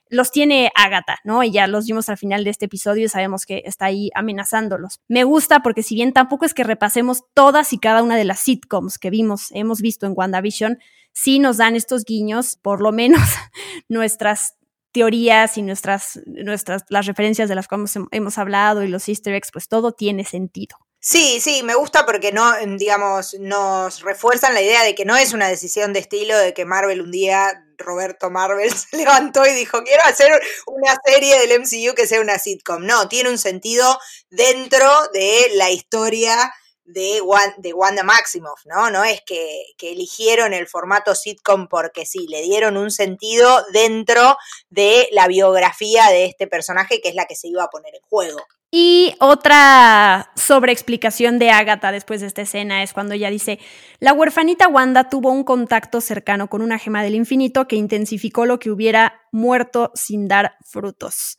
[0.08, 1.42] los tiene Agatha, ¿no?
[1.42, 5.00] Y ya los vimos al final de este episodio y sabemos que está ahí amenazándolos.
[5.08, 8.40] Me gusta porque si bien tampoco es que repasemos todas y cada una de las
[8.40, 10.78] sitcoms que vimos, hemos visto en WandaVision,
[11.12, 13.20] sí nos dan estos guiños, por lo menos
[13.90, 14.56] nuestras
[14.90, 19.50] teorías y nuestras, nuestras, las referencias de las cuales hemos hablado y los easter eggs,
[19.52, 20.78] pues todo tiene sentido.
[21.00, 25.32] Sí, sí, me gusta porque no, digamos, nos refuerzan la idea de que no es
[25.32, 29.82] una decisión de estilo de que Marvel un día, Roberto Marvel se levantó y dijo,
[29.84, 30.32] quiero hacer
[30.66, 32.84] una serie del MCU que sea una sitcom.
[32.84, 33.98] No, tiene un sentido
[34.30, 36.52] dentro de la historia
[36.86, 38.90] de, Wanda Maximoff, ¿no?
[38.90, 44.36] No es que, que, eligieron el formato sitcom porque sí, le dieron un sentido dentro
[44.70, 48.02] de la biografía de este personaje que es la que se iba a poner en
[48.02, 48.40] juego.
[48.70, 53.60] Y otra sobreexplicación de Agatha después de esta escena es cuando ella dice,
[54.00, 58.58] la huerfanita Wanda tuvo un contacto cercano con una gema del infinito que intensificó lo
[58.58, 61.38] que hubiera muerto sin dar frutos.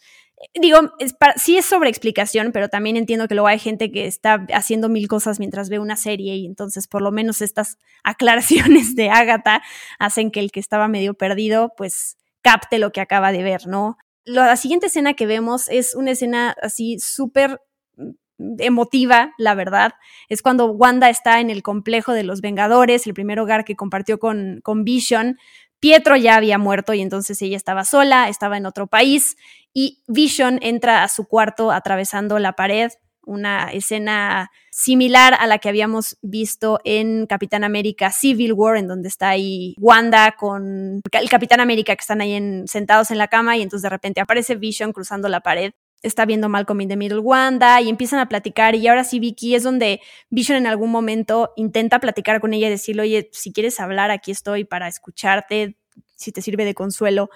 [0.54, 4.88] Digo, es sí es sobreexplicación, pero también entiendo que luego hay gente que está haciendo
[4.88, 9.64] mil cosas mientras ve una serie y entonces por lo menos estas aclaraciones de Agatha
[9.98, 13.98] hacen que el que estaba medio perdido pues capte lo que acaba de ver, ¿no?
[14.28, 17.62] la siguiente escena que vemos es una escena así súper
[18.60, 19.94] emotiva, la verdad.
[20.30, 24.20] Es cuando Wanda está en el complejo de los Vengadores, el primer hogar que compartió
[24.20, 25.38] con, con Vision.
[25.80, 29.38] Pietro ya había muerto y entonces ella estaba sola, estaba en otro país
[29.74, 32.92] y Vision entra a su cuarto atravesando la pared
[33.28, 39.10] una escena similar a la que habíamos visto en Capitán América Civil War, en donde
[39.10, 43.62] está ahí Wanda con el Capitán América que están ahí sentados en la cama y
[43.62, 45.74] entonces de repente aparece Vision cruzando la pared.
[46.04, 49.56] Está viendo Malcolm in the Middle Wanda y empiezan a platicar y ahora sí Vicky
[49.56, 53.80] es donde Vision en algún momento intenta platicar con ella y decirle, oye, si quieres
[53.80, 55.78] hablar, aquí estoy para escucharte,
[56.16, 57.30] si te sirve de consuelo.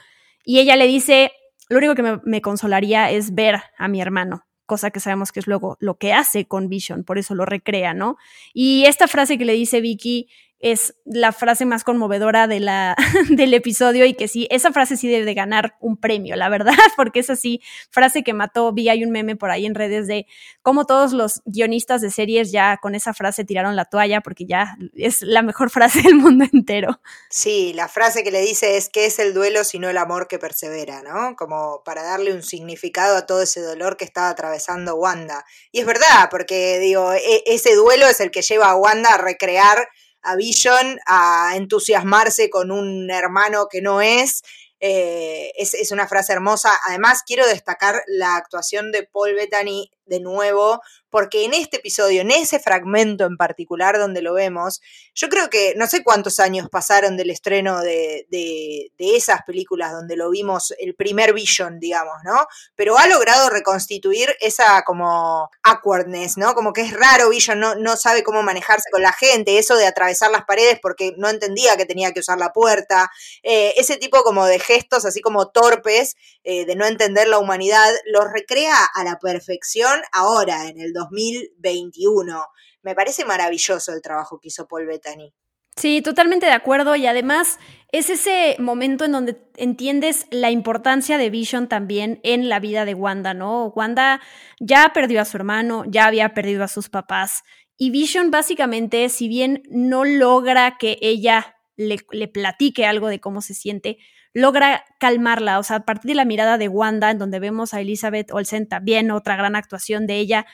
[0.45, 1.31] Y ella le dice,
[1.69, 5.47] lo único que me consolaría es ver a mi hermano cosa que sabemos que es
[5.47, 8.15] luego lo que hace con Vision, por eso lo recrea, ¿no?
[8.53, 10.29] Y esta frase que le dice Vicky
[10.61, 12.95] es la frase más conmovedora de la,
[13.29, 16.73] del episodio y que sí, esa frase sí debe de ganar un premio, la verdad,
[16.95, 20.27] porque es así, frase que mató, vi hay un meme por ahí en redes de
[20.61, 24.77] cómo todos los guionistas de series ya con esa frase tiraron la toalla porque ya
[24.95, 27.01] es la mejor frase del mundo entero.
[27.29, 30.39] Sí, la frase que le dice es que es el duelo sino el amor que
[30.39, 31.35] persevera, ¿no?
[31.35, 35.45] Como para darle un significado a todo ese dolor que estaba atravesando Wanda.
[35.71, 39.17] Y es verdad, porque digo, e, ese duelo es el que lleva a Wanda a
[39.17, 39.87] recrear
[40.23, 44.43] a Vision a entusiasmarse con un hermano que no es.
[44.79, 46.71] Eh, es, es, una frase hermosa.
[46.87, 52.31] Además, quiero destacar la actuación de Paul Bettany de nuevo, porque en este episodio, en
[52.31, 54.81] ese fragmento en particular donde lo vemos,
[55.15, 60.15] yo creo que no sé cuántos años pasaron del estreno de, de, esas películas donde
[60.15, 62.45] lo vimos, el primer Vision, digamos, ¿no?
[62.75, 66.53] Pero ha logrado reconstituir esa como awkwardness, ¿no?
[66.53, 69.87] Como que es raro, Vision no, no sabe cómo manejarse con la gente, eso de
[69.87, 73.11] atravesar las paredes porque no entendía que tenía que usar la puerta,
[73.43, 77.91] eh, ese tipo como de gestos así como torpes, eh, de no entender la humanidad,
[78.05, 82.45] los recrea a la perfección ahora, en el 2021.
[82.83, 85.33] Me parece maravilloso el trabajo que hizo Paul Bettany.
[85.77, 87.57] Sí, totalmente de acuerdo y además
[87.93, 92.93] es ese momento en donde entiendes la importancia de Vision también en la vida de
[92.93, 93.67] Wanda, ¿no?
[93.67, 94.21] Wanda
[94.59, 97.43] ya perdió a su hermano, ya había perdido a sus papás
[97.77, 103.41] y Vision básicamente, si bien no logra que ella le, le platique algo de cómo
[103.41, 103.97] se siente,
[104.33, 107.81] logra calmarla, o sea, a partir de la mirada de Wanda, en donde vemos a
[107.81, 110.45] Elizabeth Olsen también, otra gran actuación de ella,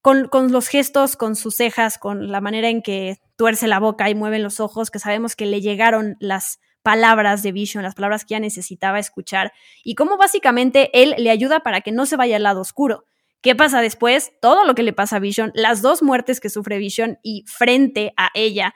[0.00, 4.10] con, con, los gestos, con sus cejas, con la manera en que tuerce la boca
[4.10, 8.24] y mueve los ojos, que sabemos que le llegaron las palabras de Vision, las palabras
[8.24, 9.52] que ella necesitaba escuchar,
[9.84, 13.04] y cómo básicamente él le ayuda para que no se vaya al lado oscuro.
[13.40, 14.32] ¿Qué pasa después?
[14.40, 18.12] Todo lo que le pasa a Vision, las dos muertes que sufre Vision y frente
[18.16, 18.72] a ella,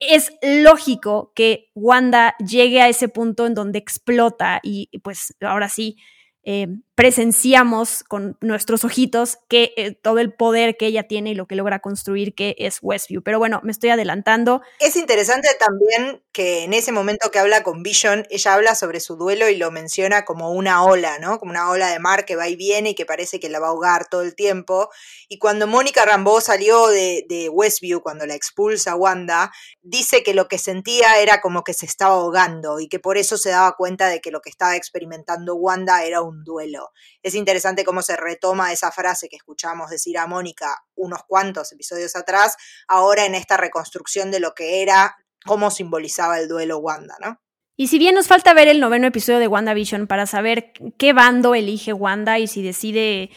[0.00, 5.96] es lógico que Wanda llegue a ese punto en donde explota y pues ahora sí
[6.44, 11.46] eh, presenciamos con nuestros ojitos que eh, todo el poder que ella tiene y lo
[11.46, 13.22] que logra construir que es Westview.
[13.22, 14.62] Pero bueno, me estoy adelantando.
[14.80, 19.16] Es interesante también que en ese momento que habla con Vision, ella habla sobre su
[19.16, 21.38] duelo y lo menciona como una ola, ¿no?
[21.38, 23.66] Como una ola de mar que va y viene y que parece que la va
[23.66, 24.88] a ahogar todo el tiempo.
[25.28, 30.48] Y cuando Mónica Rambeau salió de, de Westview, cuando la expulsa Wanda, dice que lo
[30.48, 34.08] que sentía era como que se estaba ahogando y que por eso se daba cuenta
[34.08, 36.85] de que lo que estaba experimentando Wanda era un duelo.
[37.22, 42.16] Es interesante cómo se retoma esa frase que escuchamos decir a Mónica unos cuantos episodios
[42.16, 42.56] atrás,
[42.88, 47.40] ahora en esta reconstrucción de lo que era, cómo simbolizaba el duelo Wanda, ¿no?
[47.78, 51.54] Y si bien nos falta ver el noveno episodio de WandaVision para saber qué bando
[51.54, 53.30] elige Wanda y si decide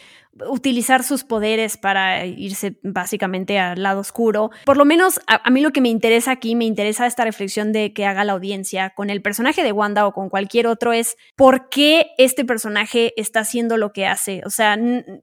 [0.47, 4.51] utilizar sus poderes para irse básicamente al lado oscuro.
[4.65, 7.93] Por lo menos a, mí lo que me interesa aquí, me interesa esta reflexión de
[7.93, 11.69] que haga la audiencia con el personaje de Wanda o con cualquier otro es por
[11.69, 14.77] qué este personaje está haciendo lo que hace, o sea,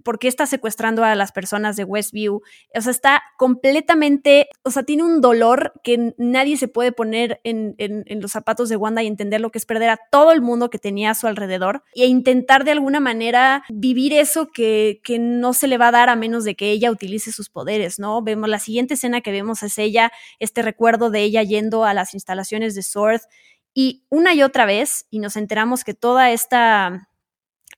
[0.05, 2.43] por qué está secuestrando a las personas de Westview,
[2.75, 7.75] o sea, está completamente, o sea, tiene un dolor que nadie se puede poner en,
[7.79, 10.71] en los zapatos de Wanda y entender lo que es perder a todo el mundo
[10.71, 15.53] que tenía a su alrededor e intentar de alguna manera vivir eso que que no
[15.53, 18.23] se le va a dar a menos de que ella utilice sus poderes, ¿no?
[18.23, 22.15] Vemos la siguiente escena que vemos es ella, este recuerdo de ella yendo a las
[22.15, 23.21] instalaciones de Sword
[23.75, 27.09] y una y otra vez, y nos enteramos que toda esta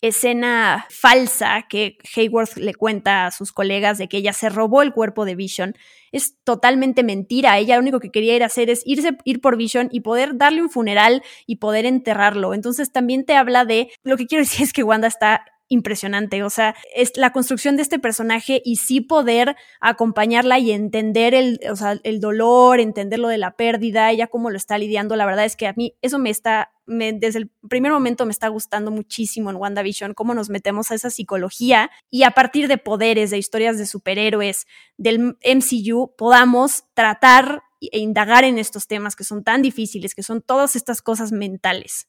[0.00, 4.92] escena falsa que Hayworth le cuenta a sus colegas de que ella se robó el
[4.92, 5.74] cuerpo de Vision
[6.12, 7.58] es totalmente mentira.
[7.58, 10.36] Ella lo único que quería ir a hacer es irse, ir por Vision y poder
[10.36, 12.54] darle un funeral y poder enterrarlo.
[12.54, 16.42] Entonces también te habla de, lo que quiero decir es que Wanda está impresionante.
[16.42, 21.60] O sea, es la construcción de este personaje y sí poder acompañarla y entender el,
[21.70, 25.16] o sea, el dolor, entender lo de la pérdida, ella cómo lo está lidiando.
[25.16, 28.32] La verdad es que a mí eso me está, me, desde el primer momento me
[28.32, 32.78] está gustando muchísimo en WandaVision, cómo nos metemos a esa psicología y a partir de
[32.78, 34.66] poderes, de historias de superhéroes,
[34.96, 40.42] del MCU, podamos tratar e indagar en estos temas que son tan difíciles, que son
[40.42, 42.08] todas estas cosas mentales.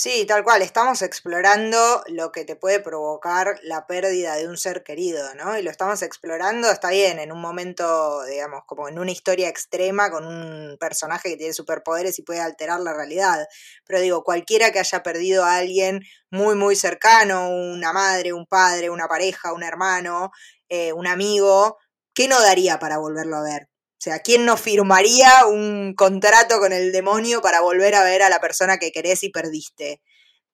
[0.00, 4.84] Sí, tal cual, estamos explorando lo que te puede provocar la pérdida de un ser
[4.84, 5.58] querido, ¿no?
[5.58, 10.08] Y lo estamos explorando, está bien, en un momento, digamos, como en una historia extrema
[10.08, 13.48] con un personaje que tiene superpoderes y puede alterar la realidad.
[13.86, 18.90] Pero digo, cualquiera que haya perdido a alguien muy, muy cercano, una madre, un padre,
[18.90, 20.30] una pareja, un hermano,
[20.68, 21.76] eh, un amigo,
[22.14, 23.68] ¿qué no daría para volverlo a ver?
[23.98, 28.30] O sea, ¿quién no firmaría un contrato con el demonio para volver a ver a
[28.30, 30.00] la persona que querés y perdiste?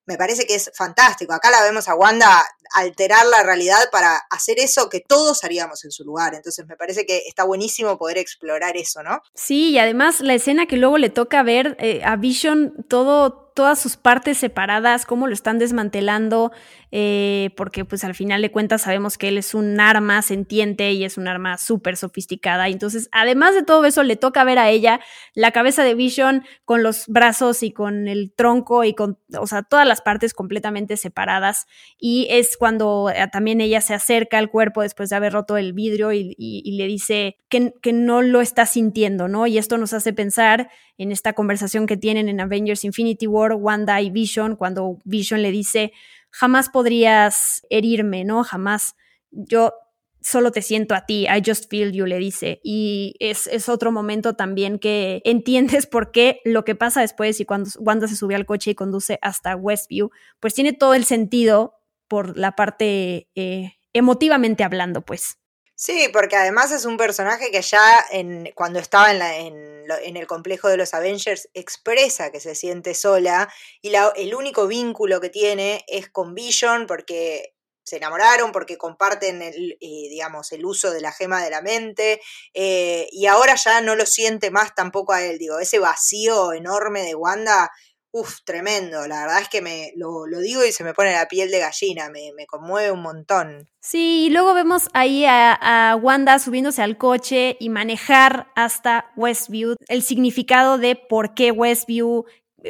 [0.07, 1.34] Me parece que es fantástico.
[1.34, 2.42] Acá la vemos a Wanda
[2.74, 6.34] alterar la realidad para hacer eso que todos haríamos en su lugar.
[6.34, 9.20] Entonces me parece que está buenísimo poder explorar eso, ¿no?
[9.34, 13.78] Sí, y además la escena que luego le toca ver eh, a Vision todo todas
[13.78, 16.50] sus partes separadas, cómo lo están desmantelando,
[16.90, 21.05] eh, porque pues al final de cuentas sabemos que él es un arma sentiente y
[21.05, 22.66] es un arma súper sofisticada.
[22.68, 25.00] Entonces, además de todo eso, le toca ver a ella
[25.34, 29.62] la cabeza de Vision con los brazos y con el tronco y con, o sea,
[29.62, 31.66] todas las partes completamente separadas.
[31.96, 35.72] Y es cuando eh, también ella se acerca al cuerpo después de haber roto el
[35.72, 36.34] vidrio y,
[36.74, 39.46] le dice que no lo está sintiendo, ¿no?
[39.46, 44.01] Y esto nos hace pensar en esta conversación que tienen en Avengers Infinity War, Wanda
[44.01, 45.92] y Vision, cuando Vision le dice,
[46.30, 48.45] jamás podrías herirme, ¿no?
[48.45, 48.97] Jamás
[49.30, 49.72] yo
[50.20, 52.61] solo te siento a ti, I just feel you, le dice.
[52.64, 57.45] Y es, es, otro momento también que entiendes por qué lo que pasa después y
[57.45, 61.74] cuando Wanda se sube al coche y conduce hasta Westview, pues tiene todo el sentido
[62.09, 65.38] por la parte eh, emotivamente hablando, pues.
[65.76, 70.16] Sí, porque además es un personaje que ya en, cuando estaba en, la, en, en,
[70.16, 73.52] el complejo de los Avengers expresa que se siente sola
[73.82, 77.54] y la, el único vínculo que tiene es con Vision porque
[77.84, 82.20] se enamoraron, porque comparten el, eh, digamos, el uso de la gema de la mente
[82.54, 87.02] eh, y ahora ya no lo siente más tampoco a él, digo, ese vacío enorme
[87.02, 87.70] de Wanda
[88.16, 89.08] Uf, tremendo.
[89.08, 92.10] La verdad es que me lo, digo y se me pone la piel de gallina,
[92.10, 93.68] me, me conmueve un montón.
[93.80, 99.74] Sí, y luego vemos ahí a, Wanda subiéndose al coche y manejar hasta Westview.
[99.88, 102.24] El significado de por qué Westview,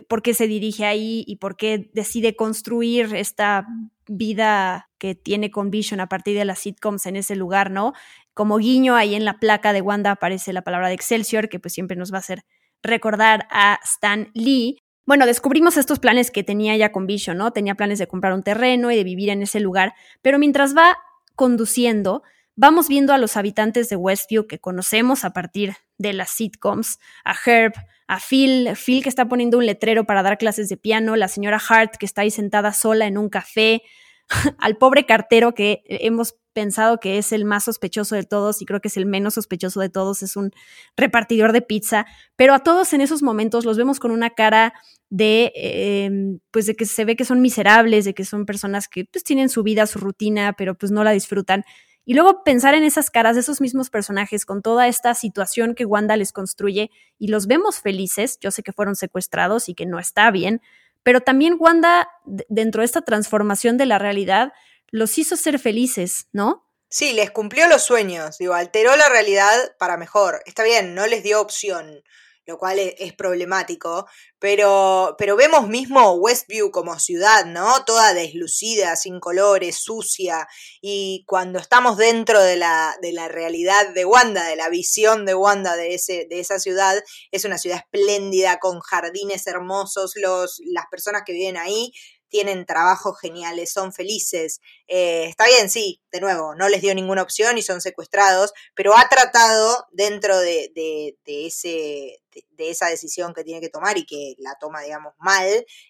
[0.08, 3.66] por qué se dirige ahí y por qué decide construir esta
[4.08, 7.92] vida que tiene con Vision a partir de las sitcoms en ese lugar, ¿no?
[8.32, 11.74] Como guiño, ahí en la placa de Wanda aparece la palabra de Excelsior, que pues
[11.74, 12.46] siempre nos va a hacer
[12.82, 14.78] recordar a Stan Lee.
[15.06, 17.52] Bueno, descubrimos estos planes que tenía ya con Vision, ¿no?
[17.52, 20.96] Tenía planes de comprar un terreno y de vivir en ese lugar, pero mientras va
[21.36, 22.22] conduciendo,
[22.56, 27.34] vamos viendo a los habitantes de Westview que conocemos a partir de las sitcoms, a
[27.44, 27.74] Herb,
[28.06, 31.60] a Phil, Phil que está poniendo un letrero para dar clases de piano, la señora
[31.68, 33.82] Hart que está ahí sentada sola en un café,
[34.58, 38.80] al pobre cartero que hemos pensado que es el más sospechoso de todos y creo
[38.80, 40.52] que es el menos sospechoso de todos, es un
[40.96, 42.06] repartidor de pizza,
[42.36, 44.72] pero a todos en esos momentos los vemos con una cara
[45.10, 49.04] de, em, pues de que se ve que son miserables, de que son personas que
[49.04, 51.64] pues tienen su vida, su rutina, pero pues no la disfrutan.
[52.06, 55.86] Y luego pensar en esas caras de esos mismos personajes con toda esta situación que
[55.86, 59.98] Wanda les construye y los vemos felices, yo sé que fueron secuestrados y que no
[59.98, 60.60] está bien,
[61.04, 64.52] pero también Wanda, dentro de esta transformación de la realidad,
[64.90, 66.68] los hizo ser felices, ¿no?
[66.88, 70.42] Sí, les cumplió los sueños, digo, alteró la realidad para mejor.
[70.46, 72.02] Está bien, no les dio opción,
[72.46, 74.06] lo cual es, problemático,
[74.38, 77.84] pero, pero vemos mismo Westview como ciudad, ¿no?
[77.84, 80.46] Toda deslucida, sin colores, sucia,
[80.80, 85.34] y cuando estamos dentro de la, de la realidad de Wanda, de la visión de
[85.34, 90.86] Wanda de, ese, de esa ciudad, es una ciudad espléndida, con jardines hermosos, los, las
[90.90, 91.92] personas que viven ahí
[92.34, 94.60] tienen trabajos geniales, son felices.
[94.88, 98.98] Eh, está bien, sí, de nuevo, no les dio ninguna opción y son secuestrados, pero
[98.98, 104.34] ha tratado dentro de, de, ese, de, esa decisión que tiene que tomar y que
[104.38, 105.46] la toma, digamos, mal,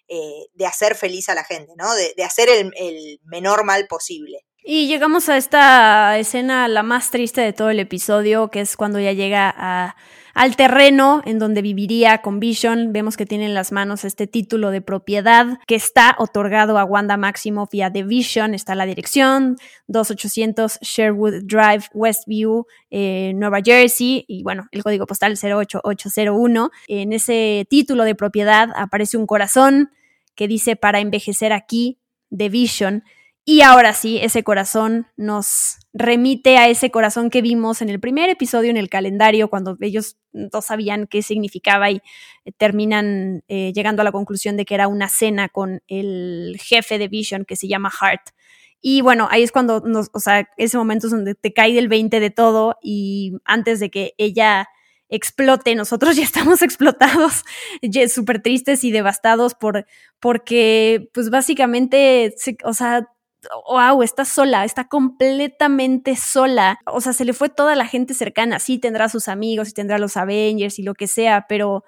[0.07, 1.91] eh, de hacer feliz a la gente, ¿no?
[1.95, 4.45] De, hacer el, el menor mal posible.
[4.63, 8.99] Y llegamos a esta escena, la más triste de todo el episodio, que es cuando
[8.99, 9.95] ya llega a
[10.35, 12.91] al terreno en donde viviría con Vision.
[12.91, 17.15] Vemos que tiene en las manos este título de propiedad que está otorgado a Wanda
[17.15, 18.53] Maximoff y The Vision.
[18.53, 19.55] Está la dirección,
[19.87, 26.69] 2800 Sherwood Drive, Westview, eh, Nueva Jersey, y bueno, el código postal 08801.
[26.89, 29.91] En ese título de propiedad aparece un corazón
[30.35, 31.97] que dice para envejecer aquí,
[32.35, 33.03] The Vision.
[33.45, 38.29] Y ahora sí, ese corazón nos remite a ese corazón que vimos en el primer
[38.29, 42.01] episodio en el calendario, cuando ellos no sabían qué significaba y
[42.43, 46.99] eh, terminan eh, llegando a la conclusión de que era una cena con el jefe
[46.99, 48.31] de Vision que se llama Hart.
[48.81, 51.87] Y bueno, ahí es cuando, nos, o sea, ese momento es donde te cae del
[51.87, 54.67] 20 de todo y antes de que ella
[55.07, 57.45] explote, nosotros ya estamos explotados,
[58.09, 59.85] súper tristes y devastados por,
[60.19, 62.35] porque pues básicamente,
[62.65, 63.07] o sea,
[63.69, 66.79] wow, está sola, está completamente sola.
[66.85, 68.59] O sea, se le fue toda la gente cercana.
[68.59, 71.83] Sí, tendrá sus amigos y tendrá los Avengers y lo que sea, pero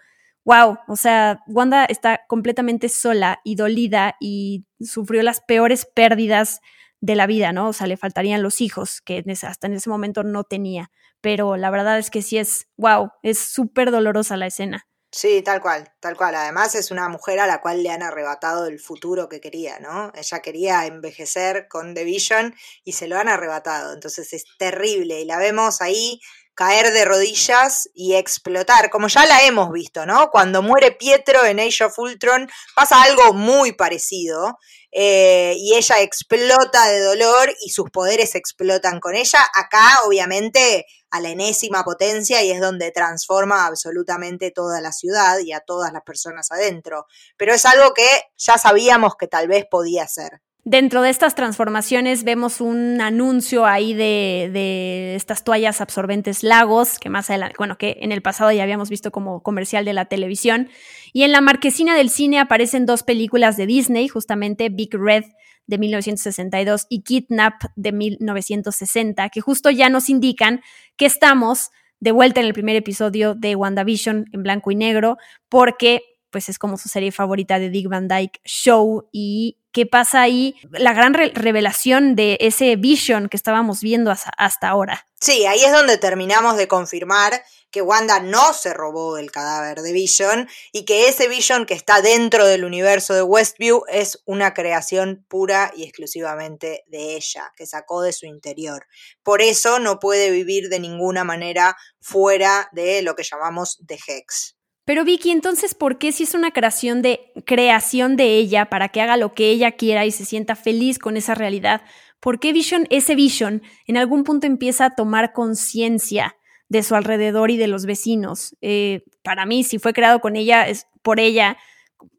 [0.45, 6.61] wow, o sea, Wanda está completamente sola y dolida y sufrió las peores pérdidas
[7.01, 7.67] de la vida, ¿no?
[7.67, 10.89] O sea, le faltarían los hijos, que hasta en ese momento no tenía.
[11.19, 14.87] Pero la verdad es que sí es, wow, es súper dolorosa la escena.
[15.17, 16.35] Sí, tal cual, tal cual.
[16.35, 20.11] Además es una mujer a la cual le han arrebatado el futuro que quería, ¿no?
[20.13, 22.53] Ella quería envejecer con The Vision
[22.83, 23.95] y se lo han arrebatado.
[23.95, 26.19] Entonces es terrible y la vemos ahí
[26.53, 30.29] caer de rodillas y explotar, como ya la hemos visto, ¿no?
[30.29, 34.59] Cuando muere Pietro en Age of Ultron pasa algo muy parecido
[34.91, 39.39] eh, y ella explota de dolor y sus poderes explotan con ella.
[39.55, 45.53] Acá, obviamente, a la enésima potencia y es donde transforma absolutamente toda la ciudad y
[45.53, 47.05] a todas las personas adentro.
[47.37, 50.41] Pero es algo que ya sabíamos que tal vez podía ser.
[50.69, 57.29] Dentro de estas transformaciones vemos un anuncio ahí de, estas toallas absorbentes Lagos, que más
[57.29, 60.67] adelante, bueno, que en el pasado ya habíamos visto como comercial de la televisión.
[61.13, 65.23] Y en la marquesina del cine aparecen dos películas de Disney, justamente Big Red
[65.67, 70.61] de 1962 y Kidnap de 1960, que justo ya nos indican
[70.95, 75.17] que estamos de vuelta en el primer episodio de WandaVision en blanco y negro,
[75.49, 80.21] porque pues es como su serie favorita de Dick Van Dyke Show y qué pasa
[80.21, 85.05] ahí, la gran revelación de ese Vision que estábamos viendo hasta, ahora.
[85.21, 87.33] Sí, ahí es donde terminamos de confirmar
[87.71, 92.01] que Wanda no se robó el cadáver de Vision y que ese Vision que está
[92.01, 98.01] dentro del universo de Westview es una creación pura y exclusivamente de ella, que sacó
[98.01, 98.87] de su interior.
[99.23, 104.57] Por eso no puede vivir de ninguna manera fuera de lo que llamamos The Hex.
[104.85, 109.01] Pero Vicky, entonces, ¿por qué si es una creación de creación de ella para que
[109.01, 111.81] haga lo que ella quiera y se sienta feliz con esa realidad?
[112.21, 116.37] ¿Por qué Vision, ese Vision, en algún punto empieza a tomar conciencia
[116.69, 118.55] de su alrededor y de los vecinos?
[118.61, 121.57] Eh, para mí, si fue creado con ella, es por ella,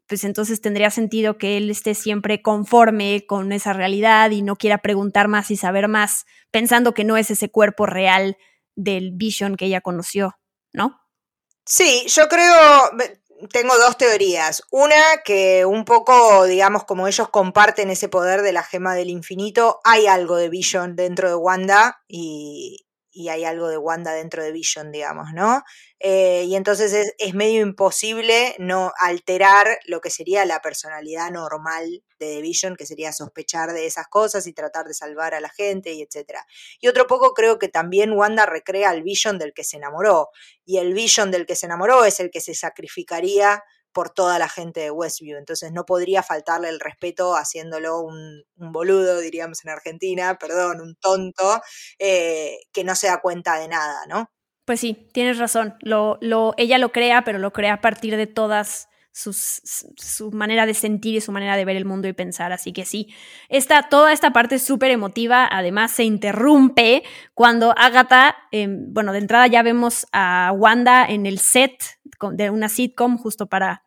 [0.07, 4.79] pues entonces tendría sentido que él esté siempre conforme con esa realidad y no quiera
[4.79, 8.37] preguntar más y saber más, pensando que no es ese cuerpo real
[8.75, 10.39] del Vision que ella conoció,
[10.73, 10.99] ¿no?
[11.65, 12.91] Sí, yo creo,
[13.51, 14.63] tengo dos teorías.
[14.71, 19.79] Una, que un poco, digamos, como ellos comparten ese poder de la gema del infinito,
[19.83, 24.51] hay algo de Vision dentro de Wanda y, y hay algo de Wanda dentro de
[24.51, 25.63] Vision, digamos, ¿no?
[25.99, 32.35] Eh, y entonces es, medio imposible no alterar lo que sería la personalidad normal de
[32.35, 35.93] The Vision, que sería sospechar de esas cosas y tratar de salvar a la gente
[35.93, 36.45] y etcétera.
[36.79, 40.29] Y otro poco creo que también Wanda recrea el Vision del que se enamoró.
[40.65, 44.49] Y el Vision del que se enamoró es el que se sacrificaría por toda la
[44.49, 45.37] gente de Westview.
[45.37, 51.61] Entonces no podría faltarle el respeto haciéndolo un, boludo, diríamos en Argentina, perdón, un tonto,
[51.97, 54.29] eh, que no se da cuenta de nada, ¿no?
[54.65, 55.75] Pues sí, tienes razón.
[55.81, 59.61] Lo, lo, ella lo crea, pero lo crea a partir de todas sus,
[59.97, 62.51] su manera de sentir y su manera de ver el mundo y pensar.
[62.51, 63.13] Así que sí,
[63.49, 65.47] esta, toda esta parte súper emotiva.
[65.51, 71.39] Además, se interrumpe cuando Agatha, em, bueno, de entrada ya vemos a Wanda en el
[71.39, 71.98] set
[72.31, 73.83] de una sitcom justo para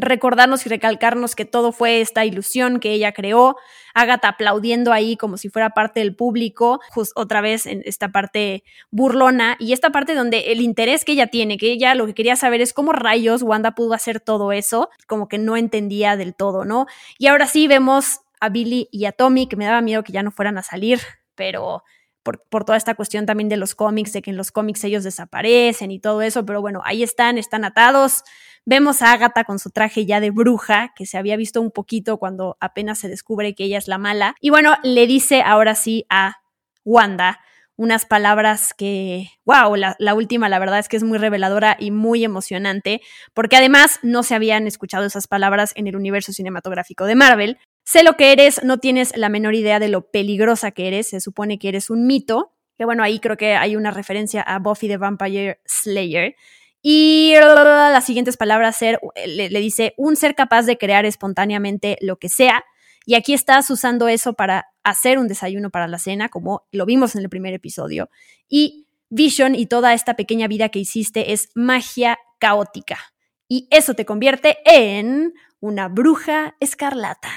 [0.00, 3.56] recordarnos y recalcarnos que todo fue esta ilusión que ella creó,
[3.94, 6.80] Agatha aplaudiendo ahí como si fuera parte del público,
[7.14, 11.58] otra vez en esta parte burlona y esta parte donde el interés que ella tiene,
[11.58, 15.28] que ella lo que quería saber es cómo rayos Wanda pudo hacer todo eso, como
[15.28, 16.86] que no entendía del todo, ¿no?
[17.18, 20.22] Y ahora sí vemos a Billy y a Tommy, que me daba miedo que ya
[20.22, 21.00] no fueran a salir,
[21.34, 21.82] pero
[22.22, 25.04] por, por, toda esta cuestión también de los cómics, de que en los cómics ellos
[25.04, 28.24] desaparecen y todo eso, pero bueno, ahí están, están atados,
[28.66, 32.18] Vemos a Agatha con su traje ya de bruja, que se había visto un poquito
[32.18, 34.34] cuando apenas se descubre que ella es la mala.
[34.40, 36.36] Y bueno, le dice ahora sí a
[36.84, 37.40] Wanda
[37.76, 41.90] unas palabras que, wow, la, la, última la verdad es que es muy reveladora y
[41.90, 43.00] muy emocionante,
[43.32, 47.58] porque además no se habían escuchado esas palabras en el universo cinematográfico de Marvel.
[47.84, 51.20] Sé lo que eres, no tienes la menor idea de lo peligrosa que eres, se
[51.20, 54.88] supone que eres un mito, que bueno, ahí creo que hay una referencia a Buffy
[54.88, 56.36] the Vampire Slayer.
[56.82, 62.16] Y las siguientes palabras ser, le, le dice, un ser capaz de crear espontáneamente lo
[62.16, 62.64] que sea,
[63.06, 67.14] y aquí estás usando eso para hacer un desayuno para la cena, como lo vimos
[67.16, 68.10] en el primer episodio.
[68.48, 72.98] Y Vision y toda esta pequeña vida que hiciste es magia caótica.
[73.48, 77.30] Y eso te convierte en una bruja escarlata.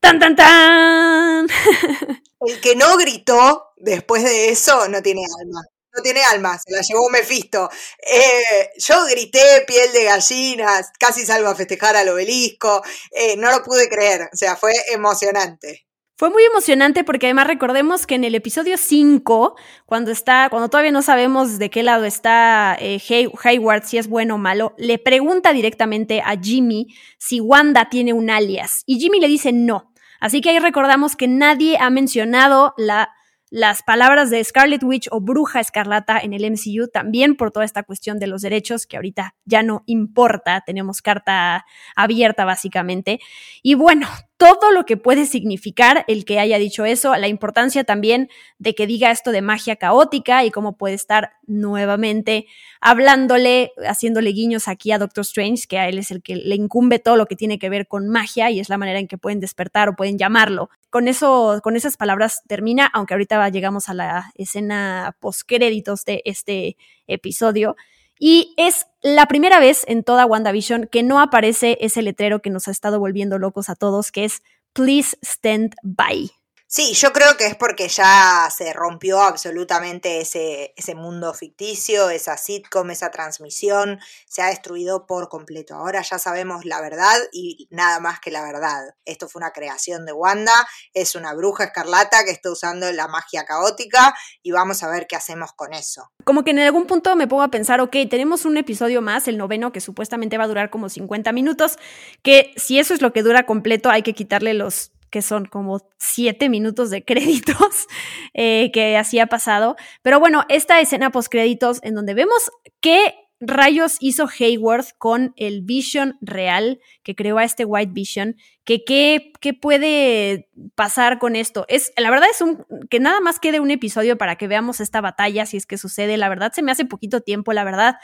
[0.00, 1.48] ¡Tan, tan, tan!
[2.40, 5.60] El que no gritó después de eso no tiene alma
[5.94, 7.68] no tiene alma, se la llevó Mephisto.
[7.98, 13.62] Eh, yo grité piel de gallinas, casi salgo a festejar al obelisco, eh, no lo
[13.62, 15.86] pude creer, o sea, fue emocionante.
[16.16, 19.56] Fue muy emocionante porque además recordemos que en el episodio 5,
[19.86, 23.00] cuando está, cuando todavía no sabemos de qué lado está eh,
[23.42, 26.88] Hayward, si es bueno o malo, le pregunta directamente a Jimmy
[27.18, 28.82] si Wanda tiene un alias.
[28.86, 29.92] Y Jimmy le dice no.
[30.20, 33.10] Así que ahí recordamos que nadie ha mencionado la
[33.52, 37.82] las palabras de Scarlet Witch o Bruja Escarlata en el MCU, también por toda esta
[37.82, 43.20] cuestión de los derechos que ahorita ya no importa, tenemos carta abierta básicamente.
[43.62, 44.08] Y bueno,
[44.42, 48.28] todo lo que puede significar el que haya dicho eso, la importancia también
[48.58, 52.46] de que diga esto de magia caótica y cómo puede estar nuevamente
[52.80, 56.98] hablándole, haciéndole guiños aquí a Doctor Strange, que a él es el que le incumbe
[56.98, 59.38] todo lo que tiene que ver con magia y es la manera en que pueden
[59.38, 60.70] despertar o pueden llamarlo.
[60.90, 66.20] Con eso, con esas palabras termina, aunque ahorita llegamos a la escena post créditos de
[66.24, 66.76] este
[67.06, 67.76] episodio.
[68.18, 72.68] Y es la primera vez en toda WandaVision que no aparece ese letrero que nos
[72.68, 74.42] ha estado volviendo locos a todos, que es
[74.72, 76.30] Please Stand By.
[76.74, 82.38] Sí, yo creo que es porque ya se rompió absolutamente ese, ese mundo ficticio, esa
[82.38, 85.74] sitcom, esa transmisión, se ha destruido por completo.
[85.74, 88.94] Ahora ya sabemos la verdad y nada más que la verdad.
[89.04, 90.54] Esto fue una creación de Wanda,
[90.94, 95.16] es una bruja escarlata que está usando la magia caótica y vamos a ver qué
[95.16, 96.10] hacemos con eso.
[96.24, 99.36] Como que en algún punto me pongo a pensar, ok, tenemos un episodio más, el
[99.36, 101.76] noveno, que supuestamente va a durar como 50 minutos,
[102.22, 105.86] que si eso es lo que dura completo, hay que quitarle los que son como
[105.98, 107.86] siete minutos de créditos
[108.34, 109.76] eh, que así ha pasado.
[110.02, 112.50] Pero bueno, esta escena post créditos en donde vemos
[112.80, 118.84] qué rayos hizo Hayward con el Vision real que creó a este White Vision, que
[118.84, 121.66] qué, qué puede pasar con esto.
[121.68, 125.00] Es, la verdad es un, que nada más quede un episodio para que veamos esta
[125.00, 126.16] batalla, si es que sucede.
[126.16, 127.96] La verdad se me hace poquito tiempo, la verdad.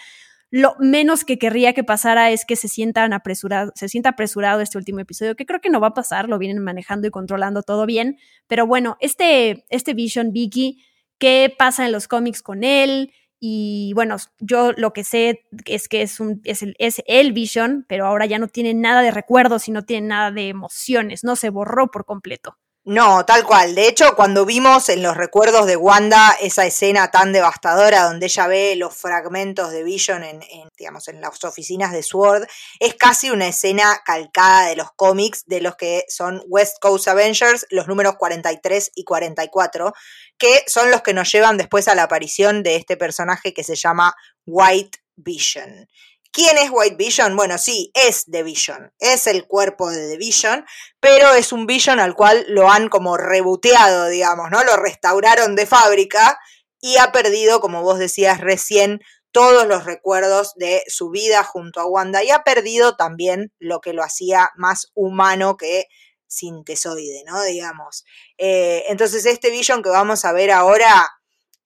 [0.50, 4.78] Lo menos que querría que pasara es que se sientan apresurados, se sienta apresurado este
[4.78, 7.84] último episodio, que creo que no va a pasar, lo vienen manejando y controlando todo
[7.84, 8.18] bien.
[8.46, 10.82] Pero bueno, este, este Vision Vicky,
[11.18, 13.12] ¿qué pasa en los cómics con él?
[13.40, 17.84] Y bueno, yo lo que sé es que es, un, es, el, es el Vision,
[17.86, 21.36] pero ahora ya no tiene nada de recuerdos y no tiene nada de emociones, no
[21.36, 22.56] se borró por completo.
[22.90, 23.74] No, tal cual.
[23.74, 28.46] De hecho, cuando vimos en los recuerdos de Wanda esa escena tan devastadora donde ella
[28.46, 30.40] ve los fragmentos de Vision en,
[30.78, 32.46] digamos, en las oficinas de Sword,
[32.80, 37.66] es casi una escena calcada de los cómics de los que son West Coast Avengers,
[37.68, 39.92] los números 43 y 44,
[40.38, 43.74] que son los que nos llevan después a la aparición de este personaje que se
[43.74, 44.14] llama
[44.46, 45.90] White Vision.
[46.38, 47.34] ¿Quién es White Vision?
[47.34, 50.64] Bueno, sí, es The Vision, es el cuerpo de The Vision,
[51.00, 54.62] pero es un Vision al cual lo han como reboteado, digamos, ¿no?
[54.62, 56.38] Lo restauraron de fábrica
[56.80, 59.00] y ha perdido, como vos decías recién,
[59.32, 63.92] todos los recuerdos de su vida junto a Wanda y ha perdido también lo que
[63.92, 65.86] lo hacía más humano que
[66.28, 67.42] sintesoide, ¿no?
[67.42, 68.04] Digamos.
[68.36, 71.17] Eh, entonces este Vision que vamos a ver ahora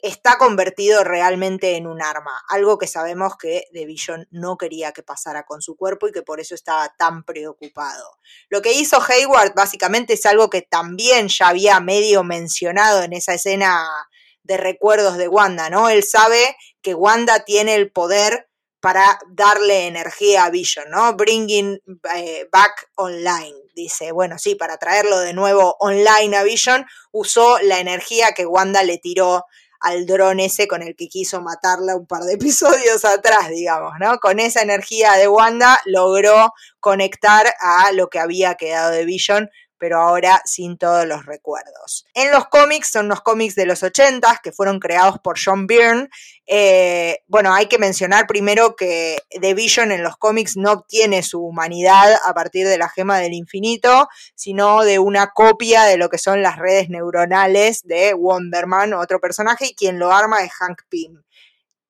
[0.03, 5.05] está convertido realmente en un arma, algo que sabemos que The Vision no quería que
[5.05, 8.19] pasara con su cuerpo y que por eso estaba tan preocupado.
[8.49, 13.35] Lo que hizo Hayward básicamente es algo que también ya había medio mencionado en esa
[13.35, 13.89] escena
[14.43, 15.89] de recuerdos de Wanda, ¿no?
[15.89, 18.49] Él sabe que Wanda tiene el poder
[18.81, 21.15] para darle energía a Vision, ¿no?
[21.15, 21.81] Bringing
[22.17, 23.55] eh, back online.
[23.77, 28.83] Dice, bueno, sí, para traerlo de nuevo online a Vision, usó la energía que Wanda
[28.83, 29.45] le tiró
[29.83, 34.19] al dron ese con el que quiso matarla un par de episodios atrás, digamos, ¿no?
[34.19, 39.51] Con esa energía de Wanda logró conectar a lo que había quedado de Vision
[39.83, 42.07] pero ahora sin todos los recuerdos.
[42.15, 46.09] En los cómics, son los cómics de los 80 que fueron creados por John Byrne.
[46.47, 51.41] Eh, bueno, hay que mencionar primero que The Vision en los cómics no obtiene su
[51.45, 54.07] humanidad a partir de la gema del infinito,
[54.37, 59.67] sino de una copia de lo que son las redes neuronales de Wonderman, otro personaje,
[59.67, 61.25] y quien lo arma es Hank Pym,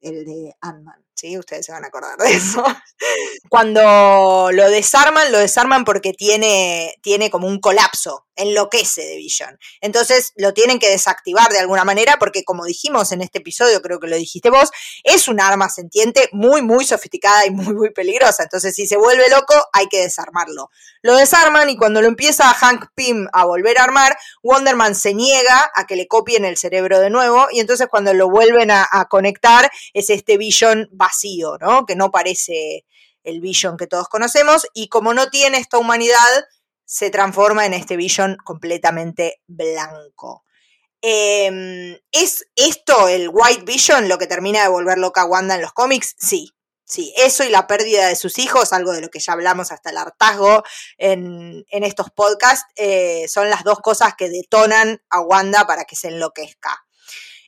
[0.01, 1.02] el de Ant-Man.
[1.15, 1.39] ¿Sí?
[1.39, 2.63] Ustedes se van a acordar de eso.
[3.49, 9.59] Cuando lo desarman, lo desarman porque tiene, tiene como un colapso, enloquece de Vision.
[9.81, 14.01] Entonces lo tienen que desactivar de alguna manera porque como dijimos en este episodio, creo
[14.01, 14.71] que lo dijiste vos,
[15.05, 18.43] es un arma sentiente muy, muy sofisticada y muy, muy peligrosa.
[18.43, 20.71] Entonces si se vuelve loco, hay que desarmarlo.
[21.03, 25.71] Lo desarman y cuando lo empieza Hank Pym a volver a armar, Wonderman se niega
[25.75, 29.07] a que le copien el cerebro de nuevo y entonces cuando lo vuelven a, a
[29.07, 31.87] conectar es este Vision vacío, ¿no?
[31.87, 32.85] Que no parece
[33.25, 36.45] el Vision que todos conocemos y como no tiene esta humanidad,
[36.85, 40.45] se transforma en este Vision completamente blanco.
[41.03, 45.63] Eh, ¿Es esto, el White Vision, lo que termina de volver loca a Wanda en
[45.63, 46.15] los cómics?
[46.19, 46.53] Sí,
[46.85, 47.13] sí.
[47.17, 49.97] Eso y la pérdida de sus hijos, algo de lo que ya hablamos hasta el
[49.97, 50.63] hartazgo
[50.99, 55.97] en, en estos podcasts, eh, son las dos cosas que detonan a Wanda para que
[55.97, 56.87] se enloquezca.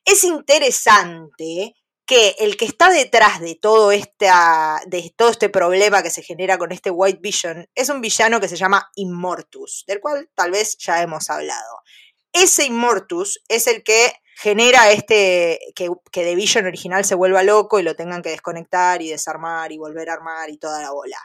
[0.05, 1.77] Es interesante
[2.07, 6.59] que el que está detrás de todo, esta, de todo este problema que se genera
[6.59, 10.77] con este White Vision es un villano que se llama Immortus, del cual tal vez
[10.79, 11.83] ya hemos hablado.
[12.33, 17.79] Ese Immortus es el que genera este que, que The Vision original se vuelva loco
[17.79, 21.19] y lo tengan que desconectar y desarmar y volver a armar y toda la bola.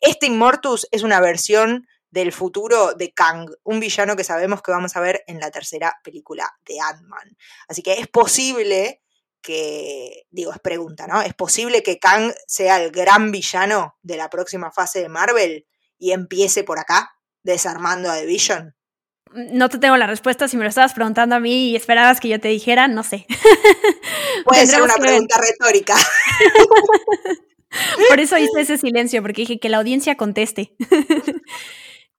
[0.00, 4.96] Este Immortus es una versión del futuro de Kang, un villano que sabemos que vamos
[4.96, 7.36] a ver en la tercera película de Ant-Man.
[7.68, 9.02] Así que es posible
[9.44, 11.20] que, digo, es pregunta, ¿no?
[11.20, 15.66] ¿Es posible que Kang sea el gran villano de la próxima fase de Marvel
[15.98, 18.74] y empiece por acá, desarmando a The Vision?
[19.34, 22.28] No te tengo la respuesta, si me lo estabas preguntando a mí y esperabas que
[22.28, 23.26] yo te dijera, no sé.
[24.44, 25.94] Puede ser una pregunta retórica.
[28.08, 30.74] Por eso hice ese silencio, porque dije que la audiencia conteste.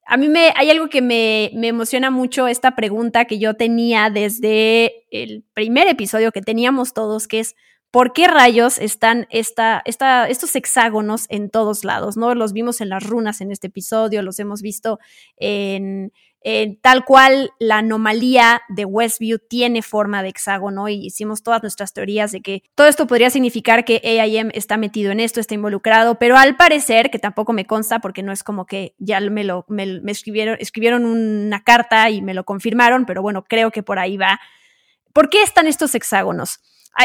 [0.06, 4.10] A mí me, hay algo que me, me, emociona mucho esta pregunta que yo tenía
[4.10, 7.56] desde el primer episodio que teníamos todos, que es
[7.96, 12.18] ¿por qué rayos están esta, esta, estos hexágonos en todos lados?
[12.18, 12.36] ¿no?
[12.36, 15.00] Los vimos en las runas en este episodio, los hemos visto
[15.38, 16.12] en,
[16.48, 21.92] en tal cual la anomalía de Westview tiene forma de hexágono y hicimos todas nuestras
[21.92, 26.20] teorías de que todo esto podría significar que AIM está metido en esto, está involucrado,
[26.20, 29.66] pero al parecer, que tampoco me consta porque no es como que ya me lo
[29.70, 34.16] me, escribieron, escribieron una carta y me lo confirmaron, pero bueno, creo que por ahí
[34.16, 34.40] va.
[35.14, 36.60] ¿Por qué están estos hexágonos?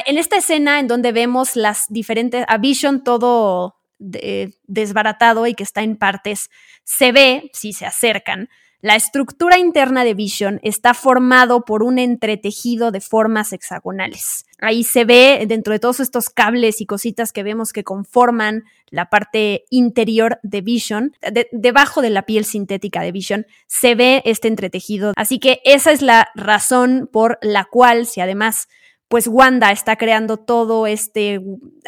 [0.04, 5.62] En esta escena en donde vemos las diferentes, a Vision todo de, desbaratado y que
[5.62, 6.50] está en partes,
[6.84, 8.50] se ve, si se acercan,
[8.82, 14.46] la estructura interna de Vision está formado por un entretejido de formas hexagonales.
[14.58, 19.10] Ahí se ve, dentro de todos estos cables y cositas que vemos que conforman la
[19.10, 24.48] parte interior de Vision, de, debajo de la piel sintética de Vision, se ve este
[24.48, 25.12] entretejido.
[25.16, 28.68] Así que esa es la razón por la cual, si además
[29.08, 31.40] pues Wanda está creando todo este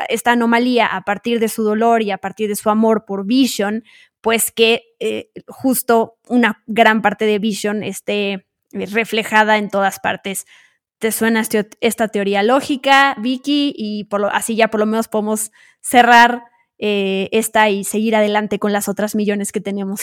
[0.09, 3.85] esta anomalía a partir de su dolor y a partir de su amor por Vision,
[4.23, 10.47] pues que eh, justo una gran parte de Vision esté reflejada en todas partes.
[10.99, 13.75] ¿Te suena este, esta teoría lógica, Vicky?
[13.77, 15.51] Y por lo, así ya por lo menos podemos
[15.81, 16.45] cerrar
[16.85, 20.01] eh, esta y seguir adelante con las otras millones que tenemos.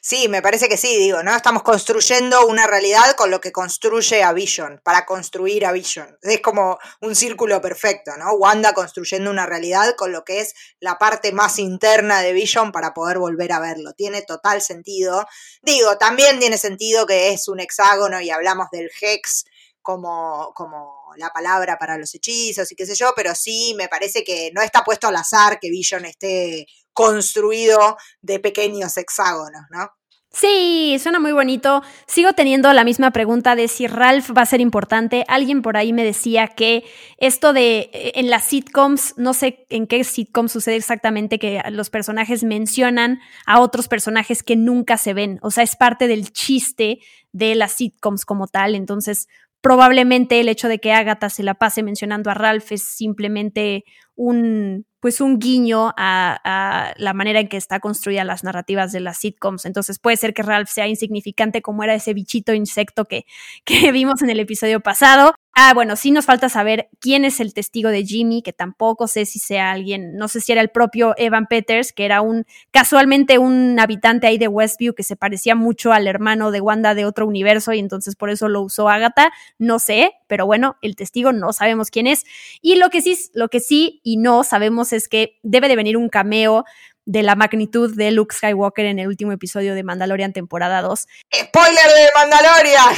[0.00, 1.36] Sí, me parece que sí, digo, ¿no?
[1.36, 6.16] Estamos construyendo una realidad con lo que construye a Vision, para construir a Vision.
[6.22, 8.32] Es como un círculo perfecto, ¿no?
[8.34, 12.94] Wanda construyendo una realidad con lo que es la parte más interna de Vision para
[12.94, 13.92] poder volver a verlo.
[13.92, 15.26] Tiene total sentido.
[15.60, 19.44] Digo, también tiene sentido que es un hexágono y hablamos del Hex
[19.82, 24.24] como, como la palabra para los hechizos y qué sé yo, pero sí me parece
[24.24, 29.90] que no está puesto al azar que Vision esté construido de pequeños hexágonos, ¿no?
[30.34, 31.84] Sí, suena muy bonito.
[32.08, 35.24] Sigo teniendo la misma pregunta de si Ralph va a ser importante.
[35.28, 36.82] Alguien por ahí me decía que
[37.18, 41.88] esto de eh, en las sitcoms, no sé en qué sitcom sucede exactamente que los
[41.88, 45.38] personajes mencionan a otros personajes que nunca se ven.
[45.40, 46.98] O sea, es parte del chiste
[47.30, 48.74] de las sitcoms como tal.
[48.74, 49.28] Entonces,
[49.64, 53.84] probablemente el hecho de que Agatha se la pase mencionando a Ralph es simplemente
[54.14, 59.18] un pues un guiño a, la manera en que está construida las narrativas de las
[59.18, 59.64] sitcoms.
[59.64, 63.24] Entonces puede ser que Ralph sea insignificante como era ese bichito insecto que,
[63.64, 65.34] que vimos en el episodio pasado.
[65.56, 69.24] Ah, bueno, sí nos falta saber quién es el testigo de Jimmy, que tampoco sé
[69.24, 73.38] si sea alguien, no sé si era el propio Evan Peters, que era un, casualmente
[73.38, 77.28] un habitante ahí de Westview que se parecía mucho al hermano de Wanda de otro
[77.28, 81.52] universo y entonces por eso lo usó Agatha, no sé, pero bueno, el testigo no
[81.52, 82.24] sabemos quién es.
[82.60, 85.96] Y lo que sí, lo que sí y no sabemos es que debe de venir
[85.96, 86.64] un cameo
[87.04, 91.06] de la magnitud de Luke Skywalker en el último episodio de Mandalorian temporada 2.
[91.32, 92.94] ¡Spoiler de Mandalorian!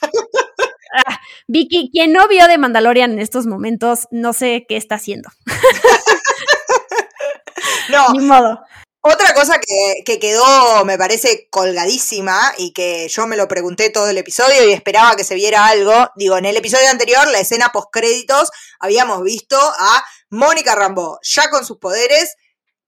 [0.92, 5.30] Ah, Vicky, quien no vio de Mandalorian en estos momentos, no sé qué está haciendo.
[7.90, 8.12] no.
[8.12, 8.60] Ni modo.
[9.02, 14.10] Otra cosa que, que, quedó, me parece, colgadísima y que yo me lo pregunté todo
[14.10, 16.10] el episodio y esperaba que se viera algo.
[16.16, 21.48] Digo, en el episodio anterior, la escena post créditos, habíamos visto a Mónica Rambeau ya
[21.48, 22.36] con sus poderes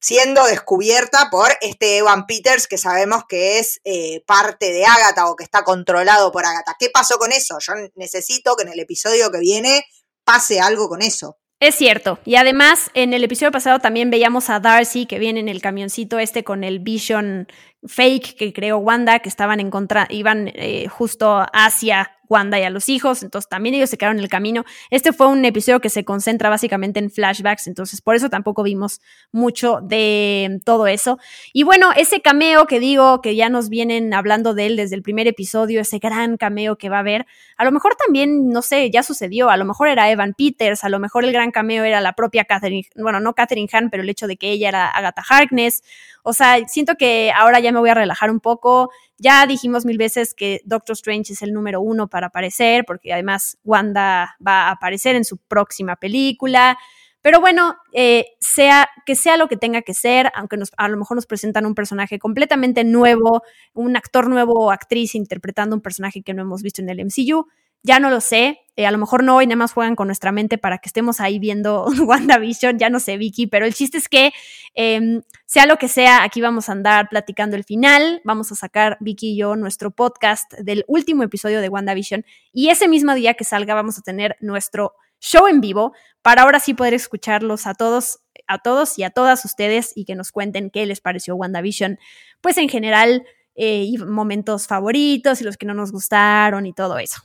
[0.03, 5.36] siendo descubierta por este Evan Peters que sabemos que es eh, parte de Agatha o
[5.36, 6.76] que está controlado por Agatha.
[6.78, 7.57] ¿Qué pasó con eso?
[7.61, 9.86] Yo necesito que en el episodio que viene
[10.24, 11.38] pase algo con eso.
[11.61, 12.18] Es cierto.
[12.24, 16.18] Y además, en el episodio pasado también veíamos a Darcy que viene en el camioncito
[16.18, 17.46] este con el Vision
[17.86, 22.70] fake que creó Wanda, que estaban en contra, iban eh, justo hacia Wanda y a
[22.70, 24.64] los hijos, entonces también ellos se quedaron en el camino.
[24.90, 29.00] Este fue un episodio que se concentra básicamente en flashbacks, entonces por eso tampoco vimos
[29.30, 31.18] mucho de todo eso.
[31.52, 35.02] Y bueno, ese cameo que digo, que ya nos vienen hablando de él desde el
[35.02, 37.26] primer episodio, ese gran cameo que va a haber,
[37.58, 40.88] a lo mejor también, no sé, ya sucedió, a lo mejor era Evan Peters, a
[40.88, 44.08] lo mejor el gran cameo era la propia Catherine, bueno, no Catherine Hahn, pero el
[44.08, 45.82] hecho de que ella era Agatha Harkness.
[46.22, 48.90] O sea, siento que ahora ya me voy a relajar un poco.
[49.18, 53.58] Ya dijimos mil veces que Doctor Strange es el número uno para aparecer, porque además
[53.64, 56.78] Wanda va a aparecer en su próxima película.
[57.22, 60.96] Pero bueno, eh, sea que sea lo que tenga que ser, aunque nos, a lo
[60.96, 63.42] mejor nos presentan un personaje completamente nuevo,
[63.74, 67.46] un actor nuevo o actriz interpretando un personaje que no hemos visto en el MCU,
[67.82, 68.58] ya no lo sé.
[68.74, 71.20] Eh, a lo mejor no y nada más juegan con nuestra mente para que estemos
[71.20, 74.32] ahí viendo WandaVision, ya no sé, Vicky, pero el chiste es que
[74.72, 78.96] em, sea lo que sea, aquí vamos a andar platicando el final, vamos a sacar
[79.00, 83.44] Vicky y yo nuestro podcast del último episodio de WandaVision y ese mismo día que
[83.44, 88.20] salga vamos a tener nuestro show en vivo para ahora sí poder escucharlos a todos,
[88.46, 91.98] a todos y a todas ustedes y que nos cuenten qué les pareció WandaVision,
[92.40, 96.98] pues en general, eh, y momentos favoritos y los que no nos gustaron y todo
[96.98, 97.22] eso.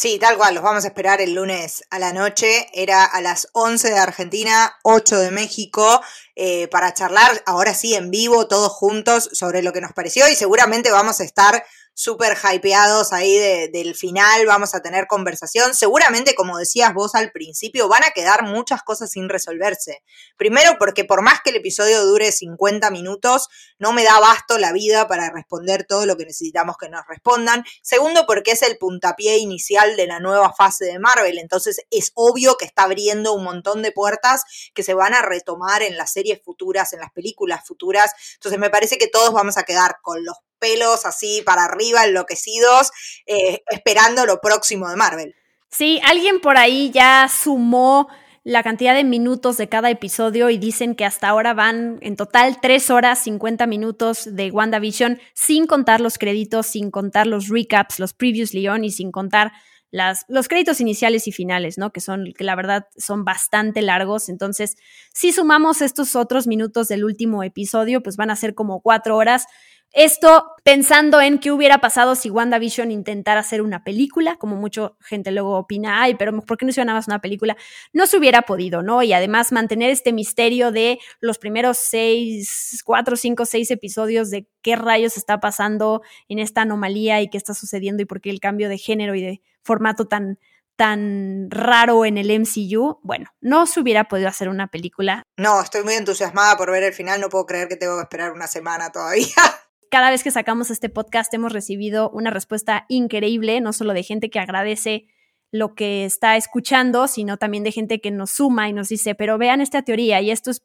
[0.00, 2.68] Sí, tal cual, los vamos a esperar el lunes a la noche.
[2.72, 6.00] Era a las 11 de Argentina, 8 de México,
[6.36, 10.36] eh, para charlar ahora sí en vivo, todos juntos, sobre lo que nos pareció y
[10.36, 11.66] seguramente vamos a estar
[12.00, 13.36] súper hypeados ahí
[13.68, 15.74] del final, vamos a tener conversación.
[15.74, 20.02] Seguramente, como decías vos al principio, van a quedar muchas cosas sin resolverse.
[20.38, 23.48] Primero, porque por más que el episodio dure 50 minutos,
[23.78, 27.64] no me da abasto la vida para responder todo lo que necesitamos que nos respondan.
[27.82, 32.56] Segundo, porque es el puntapié inicial de la nueva fase de Marvel, entonces es obvio
[32.56, 36.40] que está abriendo un montón de puertas que se van a retomar en las series
[36.42, 38.10] futuras, en las películas futuras.
[38.36, 42.90] Entonces me parece que todos vamos a quedar con los pelos así para arriba, enloquecidos,
[43.26, 45.34] eh, esperando lo próximo de Marvel.
[45.70, 48.08] Sí, alguien por ahí ya sumó
[48.42, 52.58] la cantidad de minutos de cada episodio y dicen que hasta ahora van en total
[52.60, 58.14] 3 horas 50 minutos de WandaVision sin contar los créditos, sin contar los recaps, los
[58.14, 59.52] previously on y sin contar
[59.90, 61.90] las, los créditos iniciales y finales, ¿no?
[61.90, 64.28] Que son, que la verdad son bastante largos.
[64.28, 64.76] Entonces,
[65.12, 69.46] si sumamos estos otros minutos del último episodio, pues van a ser como cuatro horas.
[69.92, 75.32] Esto pensando en qué hubiera pasado si WandaVision intentara hacer una película, como mucha gente
[75.32, 77.56] luego opina, ay, pero ¿por qué no hicieron nada más una película?
[77.92, 79.02] No se hubiera podido, ¿no?
[79.02, 84.76] Y además mantener este misterio de los primeros seis, cuatro, cinco, seis episodios de qué
[84.76, 88.68] rayos está pasando en esta anomalía y qué está sucediendo y por qué el cambio
[88.68, 90.38] de género y de formato tan,
[90.76, 95.24] tan raro en el MCU, bueno, no se hubiera podido hacer una película.
[95.36, 98.32] No, estoy muy entusiasmada por ver el final, no puedo creer que tengo que esperar
[98.32, 99.26] una semana todavía.
[99.90, 104.30] cada vez que sacamos este podcast hemos recibido una respuesta increíble, no solo de gente
[104.30, 105.08] que agradece
[105.52, 109.36] lo que está escuchando, sino también de gente que nos suma y nos dice, pero
[109.36, 110.62] vean esta teoría y esto es,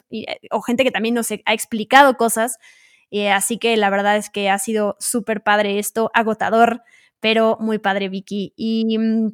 [0.51, 2.57] o gente que también nos ha explicado cosas.
[3.09, 6.83] Eh, así que la verdad es que ha sido súper padre esto, agotador,
[7.19, 8.53] pero muy padre, Vicky.
[8.55, 9.31] Y mm,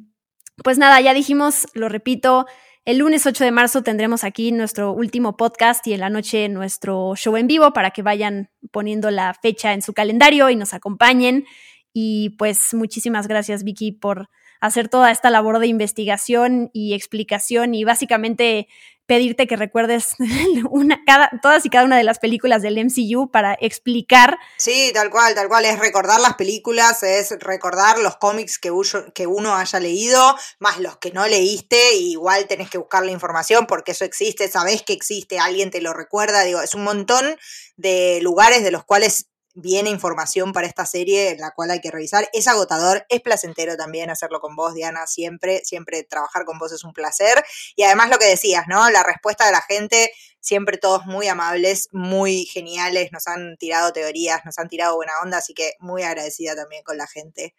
[0.64, 2.46] pues nada, ya dijimos, lo repito,
[2.84, 7.14] el lunes 8 de marzo tendremos aquí nuestro último podcast y en la noche nuestro
[7.14, 11.44] show en vivo para que vayan poniendo la fecha en su calendario y nos acompañen.
[11.92, 14.28] Y pues muchísimas gracias Vicky por
[14.62, 18.68] hacer toda esta labor de investigación y explicación y básicamente
[19.06, 20.14] pedirte que recuerdes
[20.70, 24.38] una, cada, todas y cada una de las películas del MCU para explicar.
[24.58, 25.64] Sí, tal cual, tal cual.
[25.64, 28.70] Es recordar las películas, es recordar los cómics que,
[29.12, 33.66] que uno haya leído, más los que no leíste, igual tenés que buscar la información
[33.66, 36.44] porque eso existe, sabés que existe, alguien te lo recuerda.
[36.44, 37.36] Digo, es un montón
[37.76, 42.28] de lugares de los cuales viene información para esta serie, la cual hay que revisar.
[42.32, 46.84] Es agotador, es placentero también hacerlo con vos, Diana, siempre, siempre trabajar con vos es
[46.84, 47.44] un placer.
[47.76, 48.88] Y además lo que decías, ¿no?
[48.90, 54.44] La respuesta de la gente, siempre todos muy amables, muy geniales, nos han tirado teorías,
[54.44, 57.54] nos han tirado buena onda, así que muy agradecida también con la gente.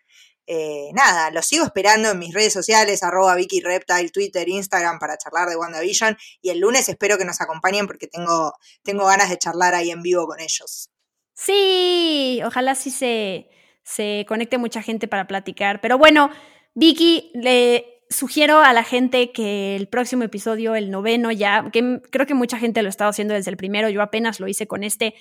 [0.46, 5.18] Eh, nada, los sigo esperando en mis redes sociales, arroba Vicky Reptile, Twitter, Instagram para
[5.18, 9.38] charlar de WandaVision y el lunes espero que nos acompañen porque tengo, tengo ganas de
[9.38, 10.93] charlar ahí en vivo con ellos.
[11.34, 13.50] Sí, ojalá sí se,
[13.84, 15.82] se conecte mucha gente para platicar.
[15.82, 16.30] Pero bueno,
[16.74, 22.26] Vicky, le sugiero a la gente que el próximo episodio, el noveno ya, que creo
[22.26, 25.16] que mucha gente lo estaba haciendo desde el primero, yo apenas lo hice con este,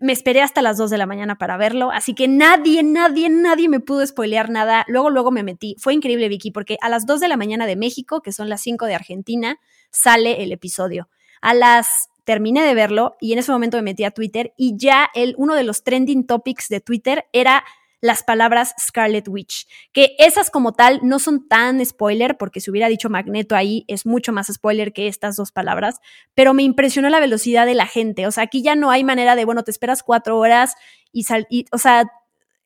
[0.00, 3.68] me esperé hasta las 2 de la mañana para verlo, así que nadie, nadie, nadie
[3.68, 4.84] me pudo spoilear nada.
[4.86, 5.74] Luego, luego me metí.
[5.78, 8.62] Fue increíble, Vicky, porque a las 2 de la mañana de México, que son las
[8.62, 9.58] 5 de Argentina,
[9.90, 11.08] sale el episodio.
[11.40, 15.08] A las terminé de verlo y en ese momento me metí a Twitter y ya
[15.14, 17.64] el, uno de los trending topics de Twitter era
[18.02, 22.88] las palabras Scarlet Witch, que esas como tal no son tan spoiler, porque si hubiera
[22.88, 26.00] dicho Magneto ahí es mucho más spoiler que estas dos palabras,
[26.34, 29.36] pero me impresionó la velocidad de la gente, o sea, aquí ya no hay manera
[29.36, 30.74] de, bueno, te esperas cuatro horas
[31.12, 32.10] y, sal, o sea,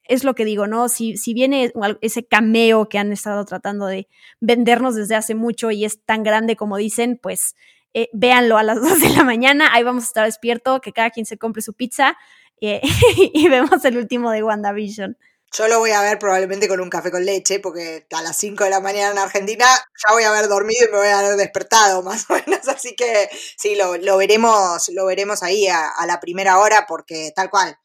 [0.04, 0.88] es lo que digo, ¿no?
[0.88, 4.08] Si, si viene ese cameo que han estado tratando de
[4.40, 7.56] vendernos desde hace mucho y es tan grande como dicen, pues
[7.96, 11.10] eh, véanlo a las 2 de la mañana, ahí vamos a estar despierto, que cada
[11.10, 12.16] quien se compre su pizza
[12.60, 12.82] eh,
[13.16, 15.16] y vemos el último de WandaVision.
[15.52, 18.64] Yo lo voy a ver probablemente con un café con leche, porque a las 5
[18.64, 21.36] de la mañana en Argentina ya voy a haber dormido y me voy a haber
[21.36, 22.68] despertado, más o menos.
[22.68, 27.32] Así que sí, lo, lo veremos, lo veremos ahí a, a, la primera hora, porque
[27.34, 27.78] tal cual.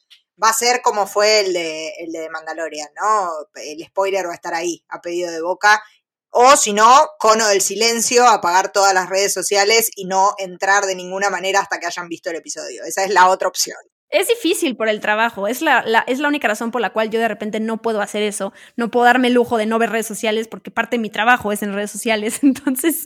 [0.43, 3.29] Va a ser como fue el de, el de Mandalorian, ¿no?
[3.53, 5.83] El spoiler va a estar ahí, a pedido de boca,
[6.31, 10.95] o si no, cono del silencio, apagar todas las redes sociales y no entrar de
[10.95, 12.83] ninguna manera hasta que hayan visto el episodio.
[12.85, 13.77] Esa es la otra opción.
[14.11, 17.19] Es difícil por el trabajo, es la, es la única razón por la cual yo
[17.21, 20.05] de repente no puedo hacer eso, no puedo darme el lujo de no ver redes
[20.05, 23.05] sociales porque parte de mi trabajo es en redes sociales, entonces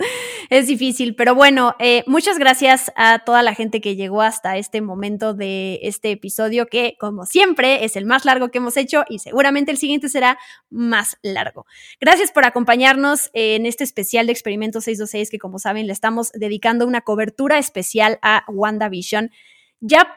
[0.50, 1.16] es difícil.
[1.16, 5.80] Pero bueno, eh, muchas gracias a toda la gente que llegó hasta este momento de
[5.84, 9.78] este episodio que como siempre es el más largo que hemos hecho y seguramente el
[9.78, 10.40] siguiente será
[10.72, 11.68] más largo.
[12.02, 16.88] Gracias por acompañarnos en este especial de Experimento 626 que como saben le estamos dedicando
[16.88, 19.30] una cobertura especial a WandaVision.
[19.80, 20.08] Ya,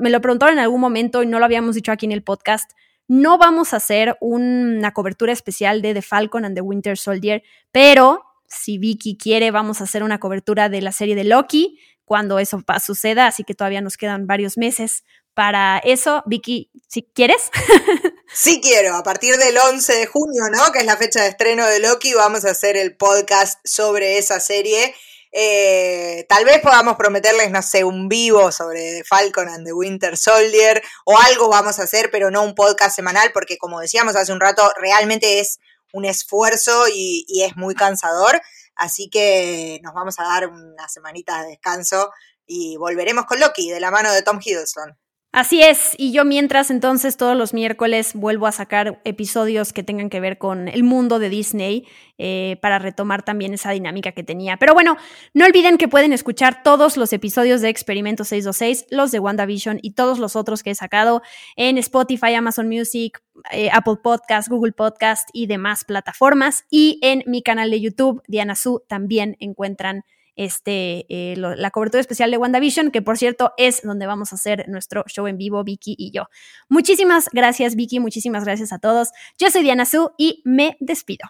[0.00, 2.70] me lo preguntaron en algún momento y no lo habíamos dicho aquí en el podcast.
[3.08, 7.42] No vamos a hacer una cobertura especial de The Falcon and the Winter Soldier,
[7.72, 12.38] pero si Vicky quiere, vamos a hacer una cobertura de la serie de Loki cuando
[12.38, 16.22] eso suceda, así que todavía nos quedan varios meses para eso.
[16.26, 17.50] Vicky, si quieres.
[18.34, 20.72] Sí quiero, a partir del 11 de junio, ¿no?
[20.72, 24.40] Que es la fecha de estreno de Loki, vamos a hacer el podcast sobre esa
[24.40, 24.94] serie
[25.32, 30.16] eh, tal vez podamos prometerles, no sé, un vivo sobre The Falcon and the Winter
[30.16, 34.32] Soldier o algo vamos a hacer, pero no un podcast semanal, porque como decíamos hace
[34.32, 35.58] un rato, realmente es
[35.92, 38.40] un esfuerzo y, y es muy cansador.
[38.74, 42.10] Así que nos vamos a dar unas semanitas de descanso
[42.46, 44.98] y volveremos con Loki de la mano de Tom Hiddleston.
[45.34, 50.10] Así es, y yo mientras entonces todos los miércoles vuelvo a sacar episodios que tengan
[50.10, 54.58] que ver con el mundo de Disney eh, para retomar también esa dinámica que tenía.
[54.58, 54.98] Pero bueno,
[55.32, 59.92] no olviden que pueden escuchar todos los episodios de Experimento 626, los de WandaVision y
[59.92, 61.22] todos los otros que he sacado
[61.56, 63.22] en Spotify, Amazon Music,
[63.52, 66.66] eh, Apple Podcast, Google Podcast y demás plataformas.
[66.68, 70.04] Y en mi canal de YouTube, Diana Su, también encuentran
[70.36, 74.36] este, eh, lo, la cobertura especial de WandaVision, que por cierto es donde vamos a
[74.36, 76.24] hacer nuestro show en vivo, Vicky y yo.
[76.68, 79.10] Muchísimas gracias, Vicky, muchísimas gracias a todos.
[79.38, 81.28] Yo soy Diana Su y me despido.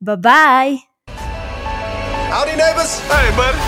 [0.00, 0.88] Bye bye.
[2.30, 3.00] Howdy, neighbors.
[3.08, 3.58] Hey, buddy.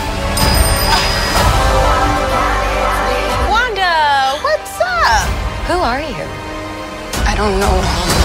[3.49, 5.27] Wanda, what's up?
[5.67, 6.25] Who are you?
[7.25, 8.20] I don't know.